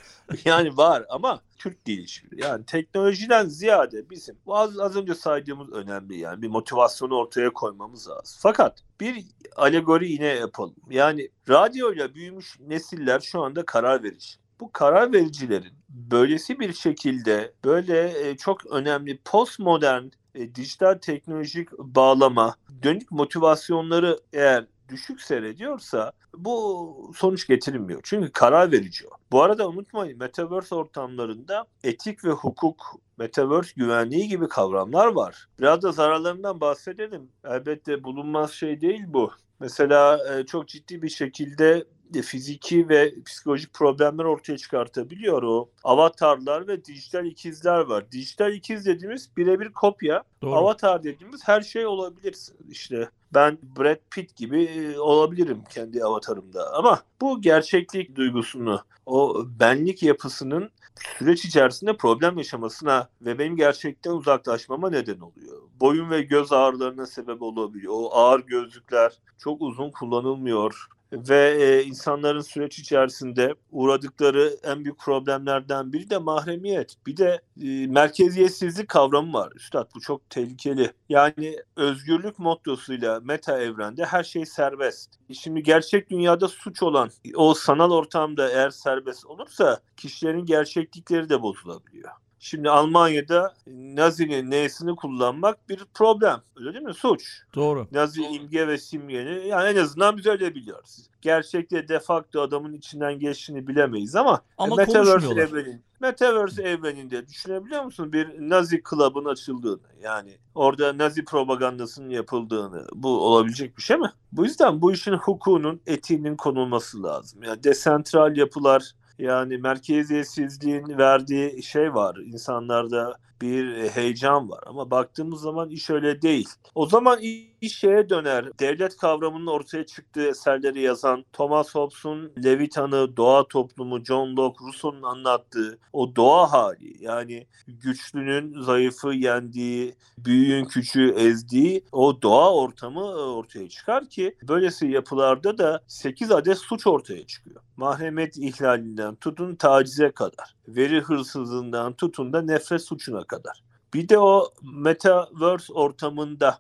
Yani 0.45 0.77
var 0.77 1.05
ama 1.09 1.41
Türk 1.59 1.87
değil 1.87 2.03
hiçbiri. 2.03 2.43
Yani 2.43 2.65
teknolojiden 2.65 3.47
ziyade 3.47 4.11
bizim 4.11 4.37
az, 4.47 4.79
az 4.79 4.97
önce 4.97 5.15
saydığımız 5.15 5.73
önemli 5.73 6.19
yani 6.19 6.43
bir 6.43 6.49
motivasyonu 6.49 7.17
ortaya 7.17 7.53
koymamız 7.53 8.09
lazım. 8.09 8.39
Fakat 8.43 8.83
bir 9.01 9.25
alegori 9.57 10.13
yine 10.13 10.27
yapalım. 10.27 10.75
Yani 10.91 11.29
radyoyla 11.49 12.15
büyümüş 12.15 12.61
nesiller 12.61 13.21
şu 13.21 13.43
anda 13.43 13.65
karar 13.65 14.03
verici. 14.03 14.31
Bu 14.61 14.73
karar 14.73 15.13
vericilerin 15.13 15.73
böylesi 15.89 16.61
bir 16.61 16.73
şekilde 16.73 17.53
böyle 17.65 18.29
e, 18.29 18.37
çok 18.37 18.67
önemli 18.67 19.19
postmodern 19.25 20.05
e, 20.35 20.55
dijital 20.55 20.95
teknolojik 20.95 21.73
bağlama, 21.79 22.55
dönük 22.83 23.11
motivasyonları 23.11 24.21
eğer 24.33 24.67
düşük 24.89 25.21
seyrediyorsa 25.21 26.13
bu 26.35 27.13
sonuç 27.17 27.47
getirmiyor. 27.47 28.01
Çünkü 28.03 28.33
karar 28.33 28.73
verici 28.73 29.09
o. 29.09 29.11
Bu 29.33 29.43
arada 29.43 29.69
unutmayın 29.69 30.19
Metaverse 30.19 30.75
ortamlarında 30.75 31.67
etik 31.85 32.25
ve 32.25 32.31
hukuk, 32.31 32.97
Metaverse 33.19 33.73
güvenliği 33.77 34.29
gibi 34.29 34.49
kavramlar 34.49 35.07
var. 35.07 35.49
Biraz 35.59 35.83
da 35.83 35.93
zararlarından 35.93 36.61
bahsedelim. 36.61 37.29
Elbette 37.45 38.05
bulunmaz 38.05 38.53
şey 38.53 38.81
değil 38.81 39.03
bu. 39.07 39.31
Mesela 39.61 40.19
e, 40.35 40.47
çok 40.47 40.69
ciddi 40.69 41.03
bir 41.03 41.09
şekilde 41.09 41.59
de 41.59 41.85
fiziki 42.23 42.89
ve 42.89 43.15
psikolojik 43.27 43.75
problemler 43.75 44.25
ortaya 44.25 44.59
çıkartabiliyor 44.59 45.43
o. 45.43 45.71
Avatarlar 45.85 46.69
ve 46.69 46.85
dijital 46.85 47.27
ikizler 47.27 47.81
var. 47.81 48.13
Dijital 48.13 48.53
ikiz 48.53 48.87
dediğimiz 48.87 49.37
birebir 49.37 49.73
kopya. 49.73 50.23
Doğru. 50.43 50.55
Avatar 50.55 51.03
dediğimiz 51.03 51.49
her 51.49 51.61
şey 51.61 51.87
olabilirsin. 51.87 52.57
İşte 52.71 53.09
ben 53.35 53.59
Brad 53.79 53.99
Pitt 54.11 54.37
gibi 54.37 54.65
e, 54.65 54.99
olabilirim 54.99 55.63
kendi 55.71 56.05
avatarımda. 56.05 56.75
Ama 56.75 57.03
bu 57.21 57.41
gerçeklik 57.41 58.17
duygusunu, 58.17 58.81
o 59.07 59.45
benlik 59.61 60.03
yapısının 60.03 60.71
süreç 61.19 61.45
içerisinde 61.45 61.97
problem 61.97 62.39
yaşamasına 62.39 63.09
ve 63.23 63.39
benim 63.39 63.57
gerçekten 63.57 64.11
uzaklaşmama 64.11 64.91
neden 64.91 65.21
oluyor. 65.21 65.63
Boyun 65.81 66.11
ve 66.11 66.23
göz 66.23 66.53
ağrılarına 66.53 67.07
sebep 67.07 67.43
olabiliyor. 67.43 67.93
O 67.97 68.15
ağır 68.15 68.41
gözlükler 68.41 69.13
çok 69.39 69.63
uzun 69.63 69.91
kullanılmıyor 69.91 70.87
ve 71.13 71.57
e, 71.61 71.85
insanların 71.85 72.41
süreç 72.41 72.79
içerisinde 72.79 73.55
uğradıkları 73.73 74.57
en 74.65 74.85
büyük 74.85 74.99
problemlerden 74.99 75.93
biri 75.93 76.11
de 76.11 76.19
mahremiyet. 76.19 76.95
Bir 77.07 77.17
de 77.17 77.41
e, 77.63 77.87
merkeziyetsizlik 77.87 78.89
kavramı 78.89 79.33
var. 79.33 79.53
Üstad 79.57 79.91
bu 79.95 80.01
çok 80.01 80.31
tehlikeli. 80.31 80.93
Yani 81.09 81.57
özgürlük 81.77 82.39
mottosuyla 82.39 83.21
meta 83.21 83.61
evrende 83.61 84.05
her 84.05 84.25
şey 84.25 84.47
serbest. 84.47 85.11
Şimdi 85.33 85.63
gerçek 85.63 86.11
dünyada 86.11 86.49
suç 86.49 86.83
olan 86.83 87.11
o 87.35 87.55
sanal 87.55 87.91
ortamda 87.91 88.51
eğer 88.51 88.71
serbest 88.71 89.27
olursa 89.27 89.81
kişilerin 89.97 90.47
gerçeklikleri 90.47 91.29
de 91.29 91.43
bozulabiliyor. 91.43 92.11
Şimdi 92.43 92.71
Almanya'da 92.71 93.55
Nazi'nin 93.67 94.51
N'sini 94.51 94.97
kullanmak 94.97 95.69
bir 95.69 95.85
problem. 95.95 96.43
Öyle 96.57 96.75
değil 96.75 96.85
mi? 96.85 96.95
Suç. 96.95 97.43
Doğru. 97.55 97.89
Nazi 97.93 98.23
imge 98.23 98.69
ve 98.69 98.79
simgeni 98.79 99.49
yani 99.49 99.69
en 99.69 99.77
azından 99.77 100.17
biz 100.17 100.27
öyle 100.27 100.55
biliyoruz. 100.55 101.07
Gerçekte 101.21 101.89
de 101.89 102.01
facto 102.01 102.41
adamın 102.41 102.73
içinden 102.73 103.19
geçtiğini 103.19 103.67
bilemeyiz 103.67 104.17
ama, 104.17 104.43
Ama 104.59 104.77
Metaverse 104.77 105.41
evrenin, 105.41 105.83
Metaverse 106.01 106.63
evreninde 106.63 107.29
düşünebiliyor 107.29 107.85
musun 107.85 108.13
bir 108.13 108.29
Nazi 108.39 108.83
Club'ın 108.91 109.25
açıldığını 109.25 109.81
yani 110.03 110.39
orada 110.55 110.99
Nazi 110.99 111.25
propagandasının 111.25 112.11
yapıldığını 112.11 112.87
bu 112.95 113.09
olabilecek 113.09 113.77
bir 113.77 113.83
şey 113.83 113.97
mi? 113.97 114.13
Bu 114.33 114.45
yüzden 114.45 114.83
bu 114.83 114.93
işin 114.93 115.13
hukukunun 115.13 115.81
etiğinin 115.87 116.37
konulması 116.37 117.03
lazım. 117.03 117.43
Yani 117.43 117.65
desentral 117.65 118.37
yapılar 118.37 118.95
yani 119.21 119.59
merkeziyetsizliğin 119.59 120.99
verdiği 120.99 121.63
şey 121.63 121.95
var. 121.95 122.17
İnsanlarda 122.17 123.17
bir 123.43 123.89
heyecan 123.89 124.51
var 124.51 124.61
ama 124.67 124.91
baktığımız 124.91 125.41
zaman 125.41 125.71
iş 125.71 125.91
öyle 125.91 126.23
değil. 126.23 126.49
O 126.75 126.87
zaman 126.87 127.21
iş 127.61 127.79
şeye 127.79 128.09
döner. 128.09 128.59
Devlet 128.61 128.97
kavramının 128.97 129.47
ortaya 129.47 129.87
çıktığı 129.87 130.29
eserleri 130.29 130.81
yazan 130.81 131.25
Thomas 131.33 131.75
Hobbes'un 131.75 132.33
Levitan'ı, 132.45 133.17
doğa 133.17 133.49
toplumu, 133.49 134.05
John 134.05 134.37
Locke, 134.37 134.65
Rousseau'nun 134.65 135.03
anlattığı 135.03 135.79
o 135.93 136.17
doğa 136.17 136.53
hali 136.53 137.05
yani 137.05 137.47
güçlünün 137.69 138.63
zayıfı 138.63 139.09
yendiği, 139.09 139.95
büyüğün 140.19 140.65
küçüğü 140.65 141.11
ezdiği 141.11 141.85
o 141.93 142.23
doğa 142.23 142.55
ortamı 142.55 143.05
ortaya 143.11 143.69
çıkar 143.69 144.07
ki 144.07 144.37
böylesi 144.49 144.87
yapılarda 144.87 145.59
da 145.59 145.81
8 145.87 146.31
adet 146.31 146.59
suç 146.59 146.87
ortaya 146.87 147.27
çıkıyor. 147.27 147.61
Mahremiyet 147.77 148.39
ihlalinden 148.39 149.15
tutun 149.15 149.55
tacize 149.55 150.11
kadar, 150.11 150.57
veri 150.77 151.01
hırsızlığından 151.01 151.93
tutun 151.93 152.33
da 152.33 152.43
nefret 152.43 152.83
suçuna 152.83 153.25
kadar. 153.25 153.63
Bir 153.95 154.09
de 154.09 154.19
o 154.19 154.53
metaverse 154.63 155.73
ortamında 155.73 156.59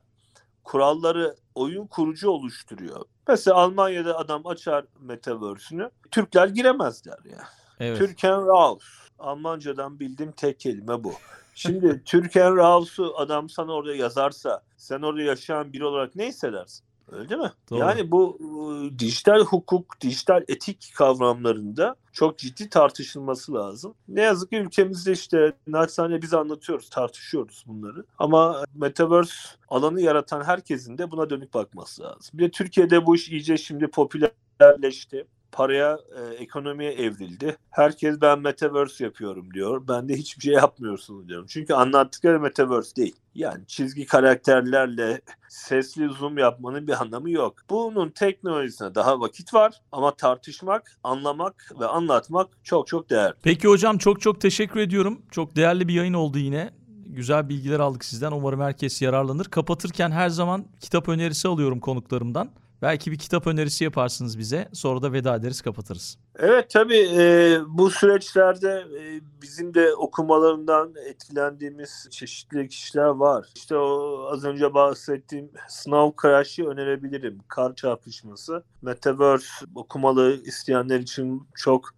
kuralları 0.65 1.37
oyun 1.55 1.87
kurucu 1.87 2.31
oluşturuyor. 2.31 3.05
Mesela 3.29 3.57
Almanya'da 3.57 4.19
adam 4.19 4.47
açar 4.47 4.85
metaverse'ünü. 5.01 5.91
Türkler 6.11 6.49
giremezler 6.49 7.19
ya. 7.31 7.39
Evet. 7.81 7.99
Türken 7.99 8.47
Raus. 8.47 8.85
Almancadan 9.19 10.01
bildiğim 10.01 10.33
tek 10.33 10.61
kelime 10.61 11.05
bu. 11.05 11.13
Şimdi 11.55 12.03
Türken 12.05 12.57
Raus'u 12.57 13.15
adam 13.17 13.49
sana 13.49 13.73
orada 13.73 13.95
yazarsa 13.95 14.63
sen 14.77 15.03
orada 15.03 15.23
yaşayan 15.23 15.73
biri 15.73 15.85
olarak 15.85 16.17
ne 16.17 16.27
hissedersin? 16.27 16.90
Öyle 17.13 17.29
değil 17.29 17.41
mi? 17.41 17.53
Doğru. 17.71 17.79
Yani 17.79 18.11
bu 18.11 18.39
e, 18.41 18.99
dijital 18.99 19.41
hukuk, 19.41 20.01
dijital 20.01 20.45
etik 20.49 20.93
kavramlarında 20.95 21.97
çok 22.13 22.39
ciddi 22.39 22.69
tartışılması 22.69 23.55
lazım. 23.55 23.95
Ne 24.09 24.23
yazık 24.23 24.51
ki 24.51 24.57
ülkemizde 24.57 25.13
işte 25.13 25.53
naçizane 25.67 26.23
biz 26.23 26.35
anlatıyoruz, 26.35 26.91
tartışıyoruz 26.91 27.65
bunları. 27.67 28.05
Ama 28.19 28.65
Metaverse 28.75 29.35
alanı 29.69 30.01
yaratan 30.01 30.45
herkesin 30.45 30.99
de 30.99 31.11
buna 31.11 31.31
dönük 31.31 31.55
bakması 31.55 32.03
lazım. 32.03 32.39
Bir 32.39 32.45
de 32.45 32.51
Türkiye'de 32.51 33.07
bu 33.07 33.17
iş 33.17 33.29
iyice 33.29 33.57
şimdi 33.57 33.87
popülerleşti 33.87 35.27
paraya, 35.53 35.99
e, 36.17 36.35
ekonomiye 36.35 36.93
evrildi. 36.93 37.57
Herkes 37.71 38.21
ben 38.21 38.39
metaverse 38.39 39.05
yapıyorum 39.05 39.55
diyor. 39.55 39.89
Ben 39.89 40.09
de 40.09 40.15
hiçbir 40.15 40.43
şey 40.43 40.55
yapmıyorsunuz 40.55 41.29
diyorum. 41.29 41.47
Çünkü 41.49 41.75
anlattıkları 41.75 42.41
metaverse 42.41 42.97
değil. 42.97 43.17
Yani 43.35 43.67
çizgi 43.67 44.07
karakterlerle 44.07 45.21
sesli 45.49 46.09
zoom 46.09 46.39
yapmanın 46.39 46.87
bir 46.87 47.03
anlamı 47.03 47.31
yok. 47.31 47.55
Bunun 47.71 48.11
teknolojisine 48.11 48.95
daha 48.95 49.21
vakit 49.21 49.55
var 49.55 49.83
ama 49.93 50.15
tartışmak, 50.15 50.99
anlamak 51.05 51.73
ve 51.81 51.87
anlatmak 51.87 52.49
çok 52.65 52.87
çok 52.87 53.11
değerli. 53.11 53.35
Peki 53.43 53.69
hocam 53.69 53.99
çok 53.99 54.21
çok 54.21 54.41
teşekkür 54.41 54.81
ediyorum. 54.81 55.23
Çok 55.31 55.57
değerli 55.57 55.89
bir 55.89 55.95
yayın 55.95 56.15
oldu 56.15 56.39
yine. 56.39 56.71
Güzel 57.07 57.49
bilgiler 57.49 57.81
aldık 57.81 58.05
sizden. 58.05 58.33
Umarım 58.33 58.61
herkes 58.61 59.03
yararlanır. 59.03 59.45
Kapatırken 59.45 60.11
her 60.11 60.29
zaman 60.29 60.65
kitap 60.81 61.09
önerisi 61.09 61.49
alıyorum 61.49 61.81
konuklarımdan. 61.81 62.51
Belki 62.83 63.13
bir 63.13 63.19
kitap 63.19 63.47
önerisi 63.47 63.85
yaparsınız 63.85 64.39
bize. 64.39 64.69
Sonra 64.73 65.03
da 65.03 65.13
veda 65.13 65.37
ederiz 65.37 65.63
kapatırız. 65.63 66.19
Evet 66.39 66.71
tabii 66.71 67.09
e, 67.17 67.59
bu 67.69 67.91
süreçlerde 67.91 68.85
e, 69.01 69.21
bizim 69.43 69.75
de 69.75 69.95
okumalarından 69.95 70.95
etkilendiğimiz 71.09 72.09
çeşitli 72.11 72.69
kişiler 72.69 73.09
var. 73.09 73.47
İşte 73.57 73.77
o 73.77 74.25
az 74.33 74.45
önce 74.45 74.75
bahsettiğim 74.75 75.51
sınav 75.69 76.11
crash'ı 76.23 76.67
önerebilirim. 76.67 77.39
Kar 77.49 77.75
çarpışması. 77.75 78.65
Metaverse 78.83 79.67
okumalı 79.75 80.43
isteyenler 80.45 81.01
için 81.01 81.43
çok 81.55 81.91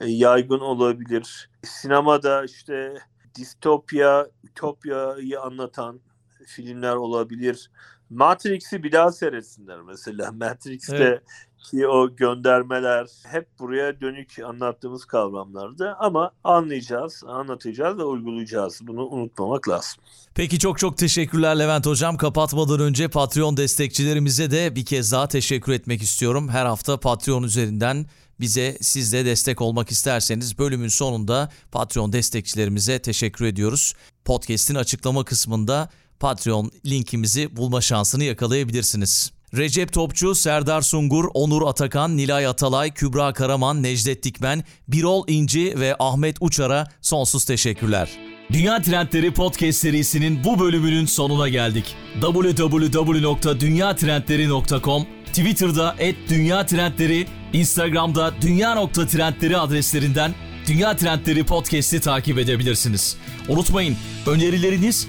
e, 0.00 0.06
yaygın 0.06 0.60
olabilir. 0.60 1.50
Sinemada 1.62 2.44
işte 2.44 2.94
distopya, 3.34 4.26
ütopyayı 4.44 5.40
anlatan 5.40 6.00
filmler 6.46 6.96
olabilir. 6.96 7.70
Matrix'i 8.10 8.82
bir 8.82 8.92
daha 8.92 9.12
seyretsinler 9.12 9.80
mesela. 9.80 10.32
Matrix'te 10.40 10.96
Evet. 10.96 11.22
ki 11.70 11.86
o 11.86 12.16
göndermeler 12.16 13.06
hep 13.26 13.58
buraya 13.58 14.00
dönük 14.00 14.38
anlattığımız 14.38 15.04
kavramlardı 15.04 15.94
ama 15.98 16.30
anlayacağız, 16.44 17.22
anlatacağız 17.26 17.98
ve 17.98 18.04
uygulayacağız. 18.04 18.80
Bunu 18.82 19.06
unutmamak 19.06 19.68
lazım. 19.68 20.02
Peki 20.34 20.58
çok 20.58 20.78
çok 20.78 20.98
teşekkürler 20.98 21.58
Levent 21.58 21.86
Hocam. 21.86 22.16
Kapatmadan 22.16 22.80
önce 22.80 23.08
Patreon 23.08 23.56
destekçilerimize 23.56 24.50
de 24.50 24.76
bir 24.76 24.84
kez 24.84 25.12
daha 25.12 25.28
teşekkür 25.28 25.72
etmek 25.72 26.02
istiyorum. 26.02 26.48
Her 26.48 26.66
hafta 26.66 27.00
Patreon 27.00 27.42
üzerinden 27.42 28.06
bize 28.40 28.78
siz 28.80 29.12
de 29.12 29.24
destek 29.24 29.60
olmak 29.60 29.90
isterseniz 29.90 30.58
bölümün 30.58 30.88
sonunda 30.88 31.50
Patreon 31.72 32.12
destekçilerimize 32.12 32.98
teşekkür 32.98 33.44
ediyoruz. 33.44 33.94
Podcast'in 34.24 34.74
açıklama 34.74 35.24
kısmında 35.24 35.88
Patreon 36.20 36.70
linkimizi 36.86 37.56
bulma 37.56 37.80
şansını 37.80 38.24
yakalayabilirsiniz. 38.24 39.32
Recep 39.56 39.92
Topçu, 39.92 40.34
Serdar 40.34 40.82
Sungur, 40.82 41.24
Onur 41.34 41.68
Atakan, 41.68 42.16
Nilay 42.16 42.46
Atalay, 42.46 42.94
Kübra 42.94 43.32
Karaman, 43.32 43.82
Necdet 43.82 44.22
Dikmen, 44.22 44.64
Birol 44.88 45.24
İnci 45.28 45.80
ve 45.80 45.96
Ahmet 45.98 46.36
Uçar'a 46.40 46.86
sonsuz 47.02 47.44
teşekkürler. 47.44 48.10
Dünya 48.52 48.82
Trendleri 48.82 49.34
Podcast 49.34 49.78
serisinin 49.78 50.44
bu 50.44 50.60
bölümünün 50.60 51.06
sonuna 51.06 51.48
geldik. 51.48 51.96
www.dünyatrendleri.com, 52.20 55.06
Twitter'da 55.26 55.96
@dünyatrendleri, 56.28 57.26
Instagram'da 57.52 58.34
dünya.trendleri 58.42 59.58
adreslerinden 59.58 60.34
Dünya 60.66 60.96
Trendleri 60.96 61.44
Podcast'i 61.44 62.00
takip 62.00 62.38
edebilirsiniz. 62.38 63.16
Unutmayın 63.48 63.96
önerileriniz 64.26 65.08